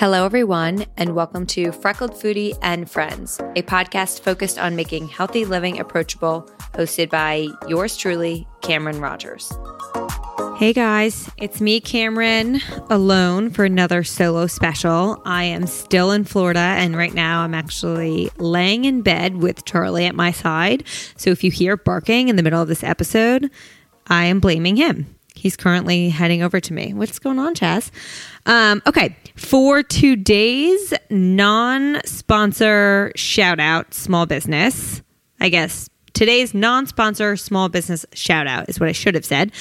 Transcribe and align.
Hello, 0.00 0.24
everyone, 0.24 0.86
and 0.96 1.14
welcome 1.14 1.44
to 1.48 1.72
Freckled 1.72 2.12
Foodie 2.12 2.56
and 2.62 2.90
Friends, 2.90 3.38
a 3.54 3.60
podcast 3.60 4.22
focused 4.22 4.58
on 4.58 4.74
making 4.74 5.08
healthy 5.08 5.44
living 5.44 5.78
approachable, 5.78 6.50
hosted 6.72 7.10
by 7.10 7.48
yours 7.68 7.98
truly, 7.98 8.48
Cameron 8.62 9.02
Rogers. 9.02 9.52
Hey 10.56 10.72
guys, 10.72 11.28
it's 11.36 11.60
me, 11.60 11.80
Cameron, 11.82 12.62
alone 12.88 13.50
for 13.50 13.66
another 13.66 14.02
solo 14.02 14.46
special. 14.46 15.20
I 15.26 15.44
am 15.44 15.66
still 15.66 16.12
in 16.12 16.24
Florida, 16.24 16.60
and 16.60 16.96
right 16.96 17.12
now 17.12 17.42
I'm 17.42 17.52
actually 17.52 18.30
laying 18.38 18.86
in 18.86 19.02
bed 19.02 19.36
with 19.36 19.66
Charlie 19.66 20.06
at 20.06 20.14
my 20.14 20.32
side. 20.32 20.82
So 21.18 21.28
if 21.28 21.44
you 21.44 21.50
hear 21.50 21.76
barking 21.76 22.28
in 22.30 22.36
the 22.36 22.42
middle 22.42 22.62
of 22.62 22.68
this 22.68 22.82
episode, 22.82 23.50
I 24.06 24.24
am 24.24 24.40
blaming 24.40 24.76
him. 24.76 25.14
He's 25.34 25.56
currently 25.56 26.08
heading 26.08 26.42
over 26.42 26.60
to 26.60 26.72
me. 26.72 26.94
What's 26.94 27.18
going 27.18 27.38
on, 27.38 27.54
Chaz? 27.54 27.90
Um, 28.46 28.82
okay, 28.86 29.16
for 29.36 29.82
today's 29.82 30.94
non 31.10 32.00
sponsor 32.04 33.12
shout 33.16 33.60
out, 33.60 33.92
small 33.92 34.26
business, 34.26 35.02
I 35.40 35.48
guess 35.48 35.89
today's 36.12 36.54
non 36.54 36.86
sponsor 36.86 37.36
small 37.36 37.68
business 37.68 38.06
shout 38.12 38.46
out 38.46 38.68
is 38.68 38.80
what 38.80 38.88
I 38.88 38.92
should 38.92 39.14
have 39.14 39.24
said. 39.24 39.52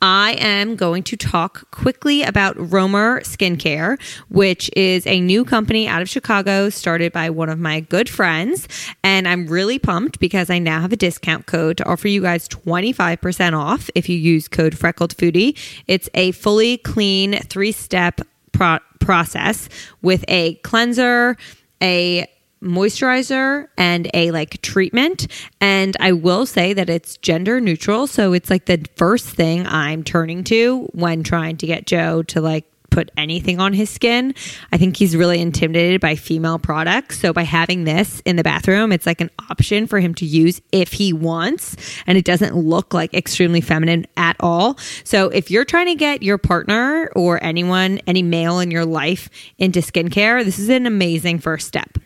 I 0.00 0.36
am 0.38 0.76
going 0.76 1.02
to 1.04 1.16
talk 1.16 1.70
quickly 1.70 2.22
about 2.22 2.54
Romer 2.58 3.20
Skincare, 3.20 4.00
which 4.28 4.70
is 4.76 5.06
a 5.06 5.20
new 5.20 5.44
company 5.44 5.86
out 5.88 6.02
of 6.02 6.08
Chicago 6.08 6.70
started 6.70 7.12
by 7.12 7.30
one 7.30 7.48
of 7.48 7.58
my 7.58 7.80
good 7.80 8.08
friends. 8.08 8.68
And 9.02 9.26
I'm 9.26 9.46
really 9.46 9.78
pumped 9.78 10.18
because 10.18 10.50
I 10.50 10.58
now 10.58 10.80
have 10.80 10.92
a 10.92 10.96
discount 10.96 11.46
code 11.46 11.78
to 11.78 11.84
offer 11.84 12.08
you 12.08 12.22
guys 12.22 12.48
25% 12.48 13.58
off 13.58 13.90
if 13.94 14.08
you 14.08 14.16
use 14.16 14.48
code 14.48 14.76
Freckled 14.76 15.16
Foodie. 15.16 15.58
It's 15.86 16.08
a 16.14 16.32
fully 16.32 16.78
clean 16.78 17.34
three 17.40 17.72
step 17.72 18.20
pro- 18.52 18.78
process 19.00 19.68
with 20.02 20.24
a 20.28 20.54
cleanser, 20.56 21.36
a 21.82 22.26
moisturizer 22.66 23.68
and 23.76 24.10
a 24.14 24.30
like 24.30 24.60
treatment 24.62 25.26
and 25.60 25.96
I 26.00 26.12
will 26.12 26.46
say 26.46 26.72
that 26.72 26.88
it's 26.88 27.16
gender 27.18 27.60
neutral 27.60 28.06
so 28.06 28.32
it's 28.32 28.50
like 28.50 28.66
the 28.66 28.84
first 28.96 29.26
thing 29.28 29.66
I'm 29.66 30.04
turning 30.04 30.44
to 30.44 30.88
when 30.92 31.22
trying 31.22 31.56
to 31.58 31.66
get 31.66 31.86
Joe 31.86 32.22
to 32.24 32.40
like 32.40 32.70
put 32.96 33.10
anything 33.16 33.60
on 33.60 33.74
his 33.74 33.90
skin. 33.90 34.34
I 34.72 34.78
think 34.78 34.96
he's 34.96 35.14
really 35.14 35.38
intimidated 35.38 36.00
by 36.00 36.16
female 36.16 36.58
products. 36.58 37.20
So 37.20 37.32
by 37.32 37.42
having 37.42 37.84
this 37.84 38.20
in 38.20 38.36
the 38.36 38.42
bathroom, 38.42 38.90
it's 38.90 39.04
like 39.04 39.20
an 39.20 39.30
option 39.50 39.86
for 39.86 40.00
him 40.00 40.14
to 40.14 40.24
use 40.24 40.62
if 40.72 40.92
he 40.92 41.12
wants. 41.12 41.76
And 42.06 42.16
it 42.16 42.24
doesn't 42.24 42.56
look 42.56 42.94
like 42.94 43.12
extremely 43.12 43.60
feminine 43.60 44.06
at 44.16 44.36
all. 44.40 44.78
So 45.04 45.28
if 45.28 45.50
you're 45.50 45.66
trying 45.66 45.88
to 45.88 45.94
get 45.94 46.22
your 46.22 46.38
partner 46.38 47.10
or 47.14 47.42
anyone, 47.44 48.00
any 48.06 48.22
male 48.22 48.60
in 48.60 48.70
your 48.70 48.86
life 48.86 49.28
into 49.58 49.80
skincare, 49.80 50.42
this 50.42 50.58
is 50.58 50.70
an 50.70 50.86
amazing 50.86 51.38
first 51.40 51.68
step. 51.68 51.98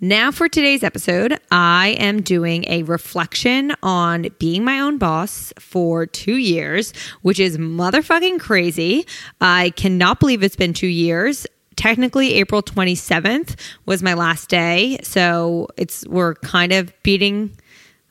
Now, 0.00 0.32
for 0.32 0.48
today's 0.48 0.82
episode, 0.82 1.38
I 1.52 1.90
am 1.98 2.22
doing 2.22 2.64
a 2.68 2.82
reflection 2.82 3.72
on 3.84 4.26
being 4.40 4.64
my 4.64 4.80
own 4.80 4.98
boss 4.98 5.52
for 5.60 6.06
two 6.06 6.38
years, 6.38 6.92
which 7.22 7.38
is 7.38 7.56
motherfucking 7.56 8.40
crazy. 8.40 9.06
I 9.40 9.70
cannot 9.70 10.18
believe 10.18 10.42
it's 10.42 10.56
been 10.56 10.74
two 10.74 10.88
years 10.88 11.46
technically 11.76 12.34
April 12.34 12.62
27th 12.62 13.56
was 13.86 14.02
my 14.02 14.14
last 14.14 14.48
day. 14.48 14.98
So 15.02 15.68
it's 15.76 16.06
we're 16.06 16.34
kind 16.36 16.72
of 16.72 16.92
beating 17.02 17.56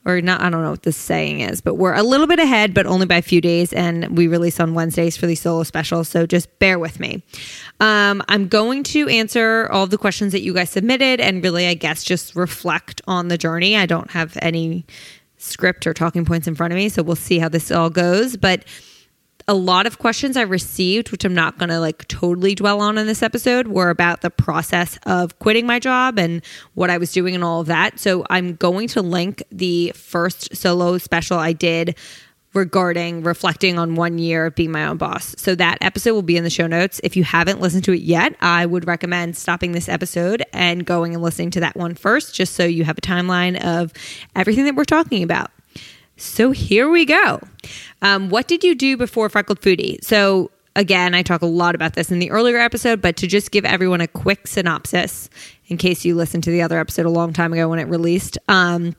or 0.05 0.21
not 0.21 0.41
I 0.41 0.49
don't 0.49 0.63
know 0.63 0.71
what 0.71 0.83
the 0.83 0.91
saying 0.91 1.41
is, 1.41 1.61
but 1.61 1.75
we're 1.75 1.93
a 1.93 2.03
little 2.03 2.27
bit 2.27 2.39
ahead, 2.39 2.73
but 2.73 2.85
only 2.85 3.05
by 3.05 3.17
a 3.17 3.21
few 3.21 3.41
days. 3.41 3.71
And 3.73 4.17
we 4.17 4.27
release 4.27 4.59
on 4.59 4.73
Wednesdays 4.73 5.15
for 5.15 5.27
the 5.27 5.35
solo 5.35 5.63
special. 5.63 6.03
So 6.03 6.25
just 6.25 6.59
bear 6.59 6.79
with 6.79 6.99
me. 6.99 7.23
Um, 7.79 8.23
I'm 8.27 8.47
going 8.47 8.83
to 8.83 9.07
answer 9.09 9.69
all 9.71 9.87
the 9.87 9.97
questions 9.97 10.31
that 10.31 10.41
you 10.41 10.53
guys 10.53 10.69
submitted 10.69 11.19
and 11.19 11.43
really, 11.43 11.67
I 11.67 11.75
guess, 11.75 12.03
just 12.03 12.35
reflect 12.35 13.01
on 13.07 13.27
the 13.27 13.37
journey. 13.37 13.75
I 13.75 13.85
don't 13.85 14.09
have 14.11 14.37
any 14.41 14.85
script 15.37 15.87
or 15.87 15.93
talking 15.93 16.25
points 16.25 16.47
in 16.47 16.55
front 16.55 16.73
of 16.73 16.77
me. 16.77 16.89
So 16.89 17.03
we'll 17.03 17.15
see 17.15 17.39
how 17.39 17.49
this 17.49 17.71
all 17.71 17.89
goes. 17.89 18.37
But 18.37 18.65
a 19.51 19.53
lot 19.53 19.85
of 19.85 19.99
questions 19.99 20.37
I 20.37 20.43
received, 20.43 21.11
which 21.11 21.25
I'm 21.25 21.33
not 21.33 21.57
going 21.57 21.67
to 21.67 21.81
like 21.81 22.07
totally 22.07 22.55
dwell 22.55 22.79
on 22.79 22.97
in 22.97 23.05
this 23.05 23.21
episode, 23.21 23.67
were 23.67 23.89
about 23.89 24.21
the 24.21 24.29
process 24.29 24.97
of 25.05 25.37
quitting 25.39 25.67
my 25.67 25.77
job 25.77 26.17
and 26.17 26.41
what 26.73 26.89
I 26.89 26.97
was 26.97 27.11
doing 27.11 27.35
and 27.35 27.43
all 27.43 27.59
of 27.59 27.67
that. 27.67 27.99
So 27.99 28.25
I'm 28.29 28.55
going 28.55 28.87
to 28.87 29.01
link 29.01 29.43
the 29.51 29.91
first 29.93 30.55
solo 30.55 30.97
special 30.97 31.37
I 31.37 31.51
did 31.51 31.97
regarding 32.53 33.23
reflecting 33.23 33.77
on 33.77 33.95
one 33.95 34.19
year 34.19 34.45
of 34.45 34.55
being 34.55 34.71
my 34.71 34.85
own 34.85 34.95
boss. 34.95 35.35
So 35.37 35.53
that 35.55 35.77
episode 35.81 36.13
will 36.13 36.21
be 36.21 36.37
in 36.37 36.45
the 36.45 36.49
show 36.49 36.67
notes. 36.67 37.01
If 37.03 37.17
you 37.17 37.25
haven't 37.25 37.59
listened 37.59 37.83
to 37.85 37.93
it 37.93 38.01
yet, 38.01 38.37
I 38.39 38.65
would 38.65 38.87
recommend 38.87 39.35
stopping 39.35 39.73
this 39.73 39.89
episode 39.89 40.43
and 40.53 40.85
going 40.85 41.13
and 41.13 41.21
listening 41.21 41.51
to 41.51 41.59
that 41.59 41.75
one 41.75 41.95
first, 41.95 42.33
just 42.33 42.55
so 42.55 42.63
you 42.63 42.85
have 42.85 42.97
a 42.97 43.01
timeline 43.01 43.61
of 43.61 43.91
everything 44.33 44.63
that 44.63 44.75
we're 44.75 44.85
talking 44.85 45.23
about. 45.23 45.51
So 46.15 46.51
here 46.51 46.87
we 46.87 47.05
go. 47.05 47.41
Um, 48.01 48.29
what 48.29 48.47
did 48.47 48.63
you 48.63 48.75
do 48.75 48.97
before 48.97 49.29
Freckled 49.29 49.61
Foodie? 49.61 50.03
So 50.03 50.51
again, 50.75 51.13
I 51.13 51.21
talk 51.21 51.41
a 51.41 51.47
lot 51.47 51.75
about 51.75 51.93
this 51.93 52.11
in 52.11 52.19
the 52.19 52.31
earlier 52.31 52.57
episode, 52.57 53.01
but 53.01 53.17
to 53.17 53.27
just 53.27 53.51
give 53.51 53.65
everyone 53.65 54.01
a 54.01 54.07
quick 54.07 54.47
synopsis 54.47 55.29
in 55.67 55.77
case 55.77 56.05
you 56.05 56.15
listened 56.15 56.43
to 56.45 56.51
the 56.51 56.61
other 56.61 56.79
episode 56.79 57.05
a 57.05 57.09
long 57.09 57.33
time 57.33 57.53
ago 57.53 57.69
when 57.69 57.79
it 57.79 57.87
released. 57.87 58.37
Um, 58.47 58.95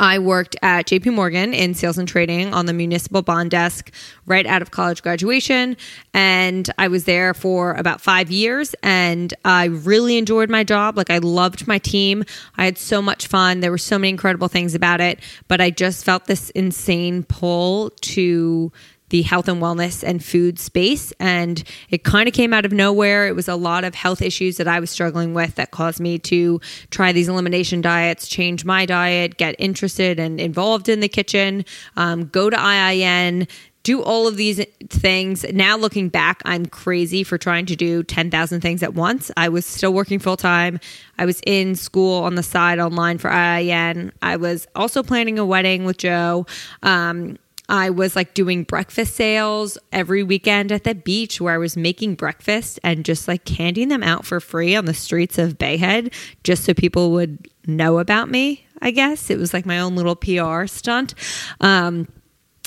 I 0.00 0.18
worked 0.18 0.56
at 0.62 0.86
JP 0.86 1.14
Morgan 1.14 1.52
in 1.52 1.74
sales 1.74 1.98
and 1.98 2.08
trading 2.08 2.54
on 2.54 2.64
the 2.64 2.72
municipal 2.72 3.20
bond 3.20 3.50
desk 3.50 3.92
right 4.24 4.46
out 4.46 4.62
of 4.62 4.70
college 4.70 5.02
graduation. 5.02 5.76
And 6.14 6.68
I 6.78 6.88
was 6.88 7.04
there 7.04 7.34
for 7.34 7.74
about 7.74 8.00
five 8.00 8.30
years 8.30 8.74
and 8.82 9.34
I 9.44 9.66
really 9.66 10.16
enjoyed 10.16 10.48
my 10.48 10.64
job. 10.64 10.96
Like, 10.96 11.10
I 11.10 11.18
loved 11.18 11.68
my 11.68 11.76
team. 11.76 12.24
I 12.56 12.64
had 12.64 12.78
so 12.78 13.02
much 13.02 13.26
fun. 13.26 13.60
There 13.60 13.70
were 13.70 13.76
so 13.78 13.98
many 13.98 14.08
incredible 14.08 14.48
things 14.48 14.74
about 14.74 15.02
it. 15.02 15.20
But 15.48 15.60
I 15.60 15.68
just 15.68 16.02
felt 16.06 16.24
this 16.24 16.48
insane 16.50 17.22
pull 17.24 17.90
to 17.90 18.72
the 19.10 19.22
health 19.22 19.48
and 19.48 19.60
wellness 19.60 20.02
and 20.02 20.24
food 20.24 20.58
space. 20.58 21.12
And 21.20 21.62
it 21.90 22.02
kind 22.02 22.28
of 22.28 22.34
came 22.34 22.52
out 22.52 22.64
of 22.64 22.72
nowhere. 22.72 23.28
It 23.28 23.36
was 23.36 23.48
a 23.48 23.56
lot 23.56 23.84
of 23.84 23.94
health 23.94 24.22
issues 24.22 24.56
that 24.56 24.66
I 24.66 24.80
was 24.80 24.90
struggling 24.90 25.34
with 25.34 25.56
that 25.56 25.70
caused 25.70 26.00
me 26.00 26.18
to 26.20 26.60
try 26.90 27.12
these 27.12 27.28
elimination 27.28 27.80
diets, 27.80 28.26
change 28.28 28.64
my 28.64 28.86
diet, 28.86 29.36
get 29.36 29.54
interested 29.58 30.18
and 30.18 30.40
involved 30.40 30.88
in 30.88 31.00
the 31.00 31.08
kitchen, 31.08 31.64
um, 31.96 32.26
go 32.26 32.50
to 32.50 32.56
IIN, 32.56 33.46
do 33.82 34.02
all 34.02 34.28
of 34.28 34.36
these 34.36 34.64
things. 34.88 35.44
Now 35.52 35.76
looking 35.76 36.08
back, 36.08 36.42
I'm 36.44 36.66
crazy 36.66 37.24
for 37.24 37.38
trying 37.38 37.66
to 37.66 37.76
do 37.76 38.02
10,000 38.02 38.60
things 38.60 38.82
at 38.82 38.94
once. 38.94 39.30
I 39.36 39.48
was 39.48 39.64
still 39.64 39.92
working 39.92 40.18
full 40.18 40.36
time. 40.36 40.80
I 41.18 41.24
was 41.24 41.40
in 41.46 41.74
school 41.74 42.22
on 42.24 42.34
the 42.34 42.42
side 42.42 42.78
online 42.78 43.18
for 43.18 43.30
IIN. 43.30 44.12
I 44.20 44.36
was 44.36 44.66
also 44.74 45.02
planning 45.02 45.38
a 45.38 45.46
wedding 45.46 45.84
with 45.84 45.96
Joe. 45.96 46.46
Um, 46.82 47.38
I 47.70 47.88
was 47.90 48.16
like 48.16 48.34
doing 48.34 48.64
breakfast 48.64 49.14
sales 49.14 49.78
every 49.92 50.24
weekend 50.24 50.72
at 50.72 50.82
the 50.82 50.94
beach 50.94 51.40
where 51.40 51.54
I 51.54 51.58
was 51.58 51.76
making 51.76 52.16
breakfast 52.16 52.80
and 52.82 53.04
just 53.04 53.28
like 53.28 53.48
handing 53.48 53.88
them 53.88 54.02
out 54.02 54.26
for 54.26 54.40
free 54.40 54.74
on 54.74 54.86
the 54.86 54.94
streets 54.94 55.38
of 55.38 55.56
Bay 55.56 55.76
Head 55.76 56.12
just 56.42 56.64
so 56.64 56.74
people 56.74 57.12
would 57.12 57.48
know 57.66 58.00
about 58.00 58.28
me, 58.28 58.66
I 58.82 58.90
guess. 58.90 59.30
It 59.30 59.38
was 59.38 59.54
like 59.54 59.66
my 59.66 59.78
own 59.78 59.94
little 59.94 60.16
PR 60.16 60.66
stunt. 60.66 61.14
Um, 61.60 62.08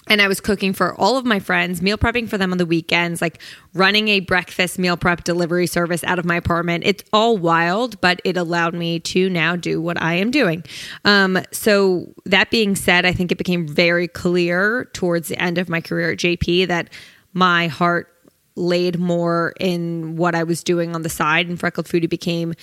and 0.08 0.22
I 0.22 0.28
was 0.28 0.40
cooking 0.42 0.74
for 0.74 0.94
all 1.00 1.18
of 1.18 1.26
my 1.26 1.40
friends, 1.40 1.82
meal 1.82 1.98
prepping 1.98 2.28
for 2.28 2.38
them 2.38 2.52
on 2.52 2.58
the 2.58 2.66
weekends, 2.66 3.22
like 3.22 3.42
running 3.74 4.10
a 4.10 4.20
breakfast 4.20 4.78
meal 4.78 4.98
prep 4.98 5.24
delivery 5.24 5.68
service 5.68 6.04
out 6.04 6.20
of 6.20 6.26
my 6.26 6.36
apartment. 6.36 6.84
It's 6.86 7.04
all 7.14 7.38
wild, 7.38 8.00
but 8.02 8.22
it 8.24 8.38
allowed 8.38 8.74
me 8.74 9.00
to 9.00 9.30
now 9.30 9.56
do 9.56 9.82
what 9.82 10.02
I 10.02 10.16
am 10.16 10.32
doing. 10.32 10.64
Um, 11.06 11.40
so, 11.52 12.14
that 12.26 12.50
being 12.50 12.76
said, 12.76 13.06
I 13.06 13.14
think 13.14 13.32
it 13.32 13.38
became 13.38 13.68
very 13.68 14.08
clear 14.08 14.90
towards 14.94 15.30
the 15.30 15.42
end 15.42 15.58
of 15.58 15.70
my 15.70 15.82
career 15.82 16.12
at 16.12 16.20
JP 16.20 16.68
that 16.68 16.90
my 17.34 17.68
heart 17.68 18.10
laid 18.56 19.00
more 19.00 19.54
in 19.60 20.16
what 20.16 20.36
I 20.36 20.44
was 20.44 20.64
doing 20.64 20.96
on 20.96 21.02
the 21.02 21.10
side, 21.10 21.48
and 21.48 21.60
Freckled 21.60 21.88
Foodie 21.88 22.10
became 22.10 22.54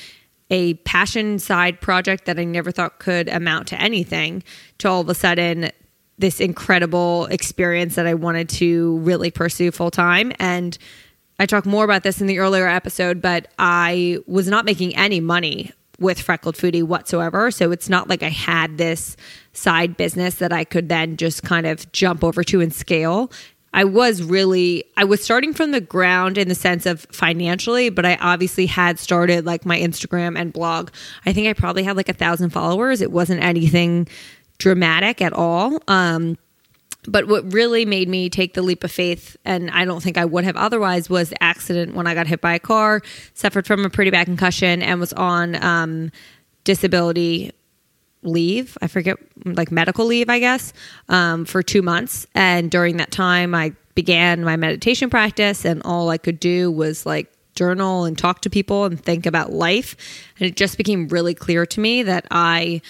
a 0.51 0.75
passion 0.75 1.39
side 1.39 1.81
project 1.81 2.25
that 2.27 2.39
I 2.39 2.45
never 2.45 2.71
thought 2.71 2.99
could 2.99 3.29
amount 3.29 3.69
to 3.69 3.81
anything 3.81 4.43
to 4.79 4.89
all 4.89 5.01
of 5.01 5.09
a 5.09 5.15
sudden 5.15 5.71
this 6.21 6.41
incredible 6.41 7.27
experience 7.27 7.95
that 7.95 8.07
I 8.07 8.15
wanted 8.15 8.49
to 8.51 8.99
really 8.99 9.31
pursue 9.31 9.71
full 9.71 9.91
time. 9.91 10.33
And 10.39 10.77
I 11.39 11.47
talked 11.47 11.67
more 11.67 11.85
about 11.85 12.03
this 12.03 12.21
in 12.21 12.27
the 12.27 12.39
earlier 12.39 12.69
episode, 12.69 13.23
but 13.23 13.49
I 13.59 14.19
was 14.27 14.47
not 14.47 14.65
making 14.65 14.95
any 14.97 15.21
money 15.21 15.73
with 15.99 16.21
Freckled 16.21 16.57
Foodie 16.57 16.83
whatsoever. 16.83 17.51
So 17.51 17.73
it's 17.73 17.89
not 17.89 18.09
like 18.09 18.23
I 18.23 18.29
had 18.29 18.79
this 18.79 19.17
side 19.53 19.97
business 19.97 20.37
that 20.37 20.53
I 20.53 20.65
could 20.65 20.89
then 20.89 21.17
just 21.17 21.43
kind 21.43 21.67
of 21.67 21.91
jump 21.93 22.23
over 22.23 22.43
to 22.45 22.61
and 22.61 22.73
scale. 22.73 23.31
I 23.73 23.85
was 23.85 24.23
really 24.23 24.85
I 24.97 25.05
was 25.05 25.23
starting 25.23 25.55
from 25.55 25.71
the 25.71 25.81
ground 25.81 26.39
in 26.39 26.49
the 26.49 26.55
sense 26.55 26.87
of 26.87 27.07
financially, 27.13 27.89
but 27.89 28.05
I 28.05 28.17
obviously 28.17 28.67
had 28.67 28.99
started 28.99 29.47
like 29.47 29.65
my 29.65 29.79
Instagram 29.79 30.39
and 30.39 30.53
blog. 30.53 30.91
I 31.25 31.33
think 31.33 31.47
I 31.47 31.53
probably 31.53 31.85
had 31.85 31.97
like 31.97 32.09
a 32.09 32.15
thousand 32.15 32.51
followers. 32.51 33.01
It 33.01 33.13
wasn't 33.13 33.43
anything 33.43 34.09
dramatic 34.61 35.21
at 35.21 35.33
all. 35.33 35.83
Um, 35.89 36.39
but 37.09 37.27
what 37.27 37.53
really 37.53 37.87
made 37.87 38.09
me 38.09 38.29
take 38.29 38.55
the 38.55 38.63
leap 38.63 38.85
of 38.85 38.93
faith, 38.93 39.37
and 39.45 39.71
I 39.71 39.87
don't 39.87 40.03
think 40.03 40.19
I 40.19 40.27
would 40.27 40.45
have 40.45 40.57
otherwise, 40.57 41.09
was 41.09 41.31
the 41.31 41.43
accident 41.43 41.95
when 41.95 42.07
I 42.07 42.15
got 42.15 42.27
hit 42.27 42.43
by 42.43 42.55
a 42.55 42.59
car, 42.59 43.01
suffered 43.33 43.67
from 43.67 43.85
a 43.85 43.91
pretty 43.91 44.11
bad 44.11 44.27
concussion, 44.27 44.83
and 44.83 45.01
was 45.01 45.15
on 45.15 45.61
um, 45.65 46.13
disability 46.65 47.53
leave. 48.23 48.77
I 48.83 48.87
forget, 48.87 49.17
like 49.47 49.73
medical 49.73 50.05
leave, 50.05 50.29
I 50.29 50.39
guess, 50.41 50.75
um, 51.09 51.47
for 51.47 51.63
two 51.63 51.81
months. 51.81 52.27
And 52.35 52.71
during 52.71 52.99
that 52.99 53.11
time, 53.11 53.55
I 53.55 53.73
began 53.95 54.45
my 54.45 54.57
meditation 54.57 55.09
practice, 55.09 55.65
and 55.65 55.81
all 55.87 56.11
I 56.11 56.19
could 56.19 56.39
do 56.39 56.71
was 56.71 57.07
like 57.07 57.33
journal 57.55 58.05
and 58.05 58.17
talk 58.17 58.43
to 58.43 58.51
people 58.51 58.85
and 58.85 59.03
think 59.03 59.25
about 59.25 59.53
life. 59.53 59.97
And 60.39 60.47
it 60.47 60.57
just 60.57 60.77
became 60.77 61.09
really 61.09 61.35
clear 61.35 61.65
to 61.65 61.81
me 61.81 62.03
that 62.03 62.27
I 62.31 62.83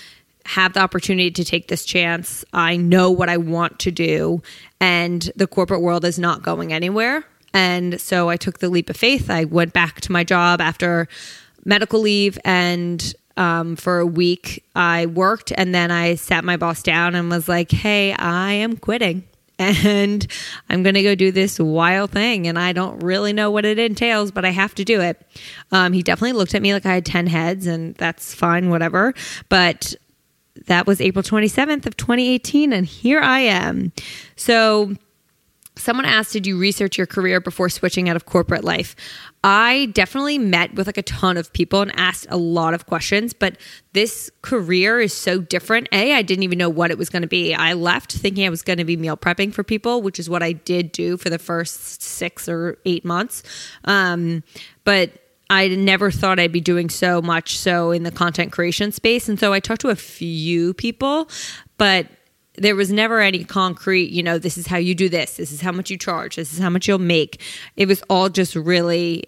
have 0.50 0.72
the 0.72 0.80
opportunity 0.80 1.30
to 1.30 1.44
take 1.44 1.68
this 1.68 1.84
chance. 1.84 2.44
I 2.52 2.76
know 2.76 3.10
what 3.10 3.28
I 3.28 3.36
want 3.36 3.78
to 3.80 3.92
do, 3.92 4.42
and 4.80 5.30
the 5.36 5.46
corporate 5.46 5.80
world 5.80 6.04
is 6.04 6.18
not 6.18 6.42
going 6.42 6.72
anywhere. 6.72 7.24
And 7.54 8.00
so 8.00 8.28
I 8.28 8.36
took 8.36 8.58
the 8.58 8.68
leap 8.68 8.90
of 8.90 8.96
faith. 8.96 9.30
I 9.30 9.44
went 9.44 9.72
back 9.72 10.00
to 10.02 10.12
my 10.12 10.24
job 10.24 10.60
after 10.60 11.06
medical 11.64 12.00
leave, 12.00 12.36
and 12.44 13.14
um, 13.36 13.76
for 13.76 14.00
a 14.00 14.06
week 14.06 14.64
I 14.74 15.06
worked, 15.06 15.52
and 15.56 15.72
then 15.72 15.92
I 15.92 16.16
sat 16.16 16.44
my 16.44 16.56
boss 16.56 16.82
down 16.82 17.14
and 17.14 17.30
was 17.30 17.48
like, 17.48 17.70
"Hey, 17.70 18.12
I 18.12 18.52
am 18.54 18.76
quitting." 18.76 19.24
And 19.60 20.26
I'm 20.70 20.82
going 20.82 20.94
to 20.94 21.02
go 21.02 21.14
do 21.14 21.30
this 21.30 21.60
wild 21.60 22.12
thing. 22.12 22.48
And 22.48 22.58
I 22.58 22.72
don't 22.72 22.98
really 23.00 23.34
know 23.34 23.50
what 23.50 23.66
it 23.66 23.78
entails, 23.78 24.30
but 24.30 24.46
I 24.46 24.48
have 24.48 24.74
to 24.76 24.84
do 24.84 25.02
it. 25.02 25.20
Um, 25.70 25.92
he 25.92 26.02
definitely 26.02 26.32
looked 26.32 26.54
at 26.54 26.62
me 26.62 26.72
like 26.72 26.86
I 26.86 26.94
had 26.94 27.04
10 27.04 27.26
heads, 27.26 27.66
and 27.66 27.94
that's 27.96 28.34
fine, 28.34 28.70
whatever. 28.70 29.12
But 29.50 29.96
that 30.66 30.86
was 30.86 31.00
April 31.00 31.22
27th 31.22 31.86
of 31.86 31.96
2018 31.96 32.72
and 32.72 32.86
here 32.86 33.20
I 33.20 33.40
am. 33.40 33.92
So 34.36 34.94
someone 35.76 36.04
asked 36.04 36.32
did 36.32 36.46
you 36.46 36.58
research 36.58 36.98
your 36.98 37.06
career 37.06 37.40
before 37.40 37.68
switching 37.68 38.08
out 38.08 38.16
of 38.16 38.26
corporate 38.26 38.64
life? 38.64 38.94
I 39.42 39.86
definitely 39.94 40.38
met 40.38 40.74
with 40.74 40.86
like 40.86 40.98
a 40.98 41.02
ton 41.02 41.36
of 41.36 41.52
people 41.52 41.80
and 41.80 41.92
asked 41.98 42.26
a 42.28 42.36
lot 42.36 42.74
of 42.74 42.86
questions, 42.86 43.32
but 43.32 43.56
this 43.94 44.30
career 44.42 45.00
is 45.00 45.14
so 45.14 45.40
different. 45.40 45.88
A, 45.92 46.12
I 46.12 46.22
didn't 46.22 46.42
even 46.42 46.58
know 46.58 46.68
what 46.68 46.90
it 46.90 46.98
was 46.98 47.08
going 47.08 47.22
to 47.22 47.28
be. 47.28 47.54
I 47.54 47.72
left 47.72 48.12
thinking 48.12 48.46
I 48.46 48.50
was 48.50 48.62
going 48.62 48.78
to 48.78 48.84
be 48.84 48.96
meal 48.96 49.16
prepping 49.16 49.52
for 49.52 49.64
people, 49.64 50.02
which 50.02 50.18
is 50.18 50.28
what 50.28 50.42
I 50.42 50.52
did 50.52 50.92
do 50.92 51.16
for 51.16 51.30
the 51.30 51.38
first 51.38 52.02
six 52.02 52.48
or 52.48 52.78
eight 52.84 53.04
months. 53.04 53.42
Um, 53.84 54.42
but 54.84 55.12
I 55.50 55.68
never 55.68 56.10
thought 56.10 56.38
I'd 56.38 56.52
be 56.52 56.60
doing 56.60 56.88
so 56.88 57.20
much 57.20 57.58
so 57.58 57.90
in 57.90 58.04
the 58.04 58.12
content 58.12 58.52
creation 58.52 58.92
space. 58.92 59.28
And 59.28 59.38
so 59.38 59.52
I 59.52 59.58
talked 59.60 59.80
to 59.82 59.88
a 59.88 59.96
few 59.96 60.72
people, 60.74 61.28
but 61.76 62.06
there 62.54 62.76
was 62.76 62.92
never 62.92 63.20
any 63.20 63.44
concrete, 63.44 64.10
you 64.10 64.22
know, 64.22 64.38
this 64.38 64.56
is 64.56 64.68
how 64.68 64.76
you 64.76 64.94
do 64.94 65.08
this, 65.08 65.36
this 65.36 65.50
is 65.50 65.60
how 65.60 65.72
much 65.72 65.90
you 65.90 65.98
charge, 65.98 66.36
this 66.36 66.52
is 66.52 66.60
how 66.60 66.70
much 66.70 66.86
you'll 66.86 66.98
make. 66.98 67.42
It 67.76 67.88
was 67.88 68.02
all 68.08 68.28
just 68.28 68.54
really 68.54 69.24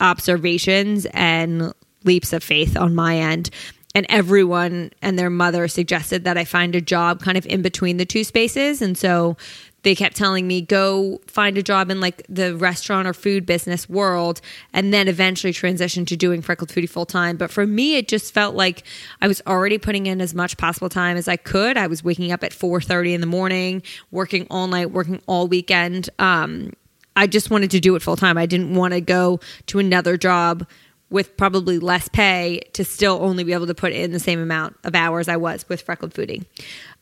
observations 0.00 1.06
and 1.12 1.72
leaps 2.04 2.32
of 2.32 2.42
faith 2.42 2.76
on 2.76 2.94
my 2.94 3.16
end. 3.16 3.50
And 3.94 4.06
everyone 4.08 4.90
and 5.02 5.18
their 5.18 5.30
mother 5.30 5.68
suggested 5.68 6.24
that 6.24 6.38
I 6.38 6.44
find 6.44 6.74
a 6.74 6.80
job 6.80 7.22
kind 7.22 7.36
of 7.36 7.46
in 7.46 7.62
between 7.62 7.96
the 7.98 8.06
two 8.06 8.24
spaces. 8.24 8.82
And 8.82 8.96
so 8.96 9.36
they 9.82 9.94
kept 9.94 10.16
telling 10.16 10.46
me 10.46 10.60
go 10.60 11.20
find 11.26 11.56
a 11.56 11.62
job 11.62 11.90
in 11.90 12.00
like 12.00 12.24
the 12.28 12.56
restaurant 12.56 13.06
or 13.06 13.14
food 13.14 13.46
business 13.46 13.88
world 13.88 14.40
and 14.72 14.92
then 14.92 15.08
eventually 15.08 15.52
transition 15.52 16.04
to 16.04 16.16
doing 16.16 16.42
freckled 16.42 16.70
foodie 16.70 16.88
full 16.88 17.06
time 17.06 17.36
but 17.36 17.50
for 17.50 17.66
me 17.66 17.96
it 17.96 18.08
just 18.08 18.32
felt 18.32 18.54
like 18.54 18.82
i 19.20 19.28
was 19.28 19.40
already 19.46 19.78
putting 19.78 20.06
in 20.06 20.20
as 20.20 20.34
much 20.34 20.56
possible 20.56 20.88
time 20.88 21.16
as 21.16 21.28
i 21.28 21.36
could. 21.36 21.76
I 21.76 21.86
was 21.86 22.04
waking 22.04 22.32
up 22.32 22.44
at 22.44 22.52
4.30 22.52 23.14
in 23.14 23.20
the 23.20 23.26
morning 23.26 23.82
working 24.10 24.46
all 24.50 24.66
night 24.66 24.90
working 24.90 25.20
all 25.26 25.46
weekend. 25.46 26.10
Um, 26.18 26.72
i 27.16 27.26
just 27.26 27.50
wanted 27.50 27.70
to 27.72 27.80
do 27.80 27.94
it 27.96 28.02
full 28.02 28.16
time 28.16 28.38
i 28.38 28.46
didn't 28.46 28.74
want 28.74 28.94
to 28.94 29.00
go 29.00 29.40
to 29.66 29.78
another 29.78 30.16
job 30.16 30.66
with 31.10 31.36
probably 31.36 31.78
less 31.78 32.08
pay 32.08 32.60
to 32.72 32.84
still 32.84 33.18
only 33.20 33.42
be 33.42 33.52
able 33.52 33.66
to 33.66 33.74
put 33.74 33.92
in 33.92 34.12
the 34.12 34.20
same 34.20 34.40
amount 34.40 34.76
of 34.84 34.94
hours 34.94 35.28
i 35.28 35.36
was 35.36 35.68
with 35.68 35.82
freckled 35.82 36.14
foodie. 36.14 36.44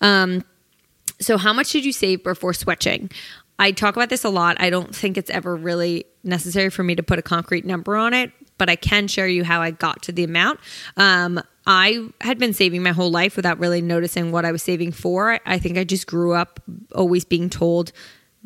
Um, 0.00 0.44
so, 1.20 1.36
how 1.36 1.52
much 1.52 1.72
did 1.72 1.84
you 1.84 1.92
save 1.92 2.22
before 2.22 2.54
switching? 2.54 3.10
I 3.58 3.72
talk 3.72 3.96
about 3.96 4.08
this 4.08 4.24
a 4.24 4.28
lot. 4.28 4.56
I 4.60 4.70
don't 4.70 4.94
think 4.94 5.16
it's 5.16 5.30
ever 5.30 5.56
really 5.56 6.04
necessary 6.22 6.70
for 6.70 6.82
me 6.82 6.94
to 6.94 7.02
put 7.02 7.18
a 7.18 7.22
concrete 7.22 7.64
number 7.64 7.96
on 7.96 8.14
it, 8.14 8.30
but 8.56 8.70
I 8.70 8.76
can 8.76 9.08
share 9.08 9.26
you 9.26 9.42
how 9.42 9.60
I 9.60 9.72
got 9.72 10.02
to 10.02 10.12
the 10.12 10.24
amount. 10.24 10.60
Um, 10.96 11.40
I 11.66 12.08
had 12.20 12.38
been 12.38 12.52
saving 12.52 12.82
my 12.82 12.92
whole 12.92 13.10
life 13.10 13.36
without 13.36 13.58
really 13.58 13.82
noticing 13.82 14.30
what 14.30 14.44
I 14.44 14.52
was 14.52 14.62
saving 14.62 14.92
for. 14.92 15.38
I 15.44 15.58
think 15.58 15.76
I 15.76 15.84
just 15.84 16.06
grew 16.06 16.34
up 16.34 16.60
always 16.94 17.24
being 17.24 17.50
told 17.50 17.92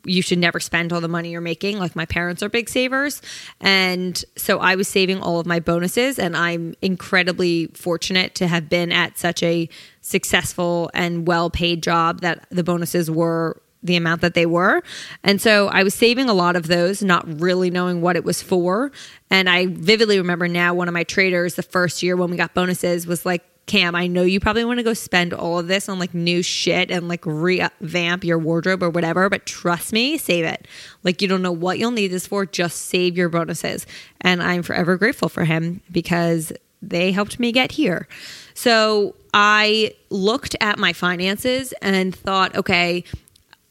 you 0.04 0.22
should 0.22 0.38
never 0.38 0.58
spend 0.58 0.92
all 0.92 1.00
the 1.00 1.08
money 1.08 1.30
you're 1.30 1.40
making. 1.40 1.78
Like 1.78 1.94
my 1.94 2.06
parents 2.06 2.42
are 2.42 2.48
big 2.48 2.68
savers. 2.68 3.22
And 3.60 4.22
so 4.36 4.58
I 4.58 4.74
was 4.74 4.88
saving 4.88 5.20
all 5.20 5.38
of 5.38 5.46
my 5.46 5.60
bonuses. 5.60 6.18
And 6.18 6.36
I'm 6.36 6.74
incredibly 6.82 7.66
fortunate 7.68 8.34
to 8.36 8.48
have 8.48 8.68
been 8.68 8.90
at 8.90 9.18
such 9.18 9.42
a 9.42 9.68
successful 10.00 10.90
and 10.94 11.26
well 11.26 11.50
paid 11.50 11.82
job 11.82 12.20
that 12.20 12.46
the 12.50 12.64
bonuses 12.64 13.10
were 13.10 13.60
the 13.82 13.96
amount 13.96 14.20
that 14.20 14.34
they 14.34 14.46
were. 14.46 14.82
And 15.24 15.40
so 15.40 15.68
I 15.68 15.82
was 15.82 15.94
saving 15.94 16.28
a 16.28 16.34
lot 16.34 16.54
of 16.56 16.68
those, 16.68 17.02
not 17.02 17.40
really 17.40 17.70
knowing 17.70 18.00
what 18.00 18.16
it 18.16 18.24
was 18.24 18.40
for. 18.40 18.92
And 19.30 19.48
I 19.50 19.66
vividly 19.66 20.18
remember 20.18 20.46
now 20.46 20.74
one 20.74 20.88
of 20.88 20.94
my 20.94 21.04
traders 21.04 21.54
the 21.54 21.62
first 21.62 22.02
year 22.02 22.16
when 22.16 22.30
we 22.30 22.36
got 22.36 22.54
bonuses 22.54 23.06
was 23.06 23.26
like, 23.26 23.44
Cam, 23.66 23.94
I 23.94 24.08
know 24.08 24.22
you 24.22 24.40
probably 24.40 24.64
want 24.64 24.80
to 24.80 24.82
go 24.82 24.92
spend 24.92 25.32
all 25.32 25.58
of 25.58 25.68
this 25.68 25.88
on 25.88 25.98
like 25.98 26.14
new 26.14 26.42
shit 26.42 26.90
and 26.90 27.08
like 27.08 27.24
revamp 27.24 28.24
your 28.24 28.38
wardrobe 28.38 28.82
or 28.82 28.90
whatever, 28.90 29.30
but 29.30 29.46
trust 29.46 29.92
me, 29.92 30.18
save 30.18 30.44
it. 30.44 30.66
Like 31.04 31.22
you 31.22 31.28
don't 31.28 31.42
know 31.42 31.52
what 31.52 31.78
you'll 31.78 31.92
need 31.92 32.08
this 32.08 32.26
for, 32.26 32.44
just 32.44 32.86
save 32.86 33.16
your 33.16 33.28
bonuses. 33.28 33.86
And 34.20 34.42
I'm 34.42 34.62
forever 34.62 34.96
grateful 34.96 35.28
for 35.28 35.44
him 35.44 35.80
because 35.90 36.52
they 36.82 37.12
helped 37.12 37.38
me 37.38 37.52
get 37.52 37.72
here. 37.72 38.08
So 38.54 39.14
I 39.32 39.94
looked 40.10 40.56
at 40.60 40.78
my 40.78 40.92
finances 40.92 41.72
and 41.80 42.14
thought, 42.14 42.54
okay, 42.56 43.04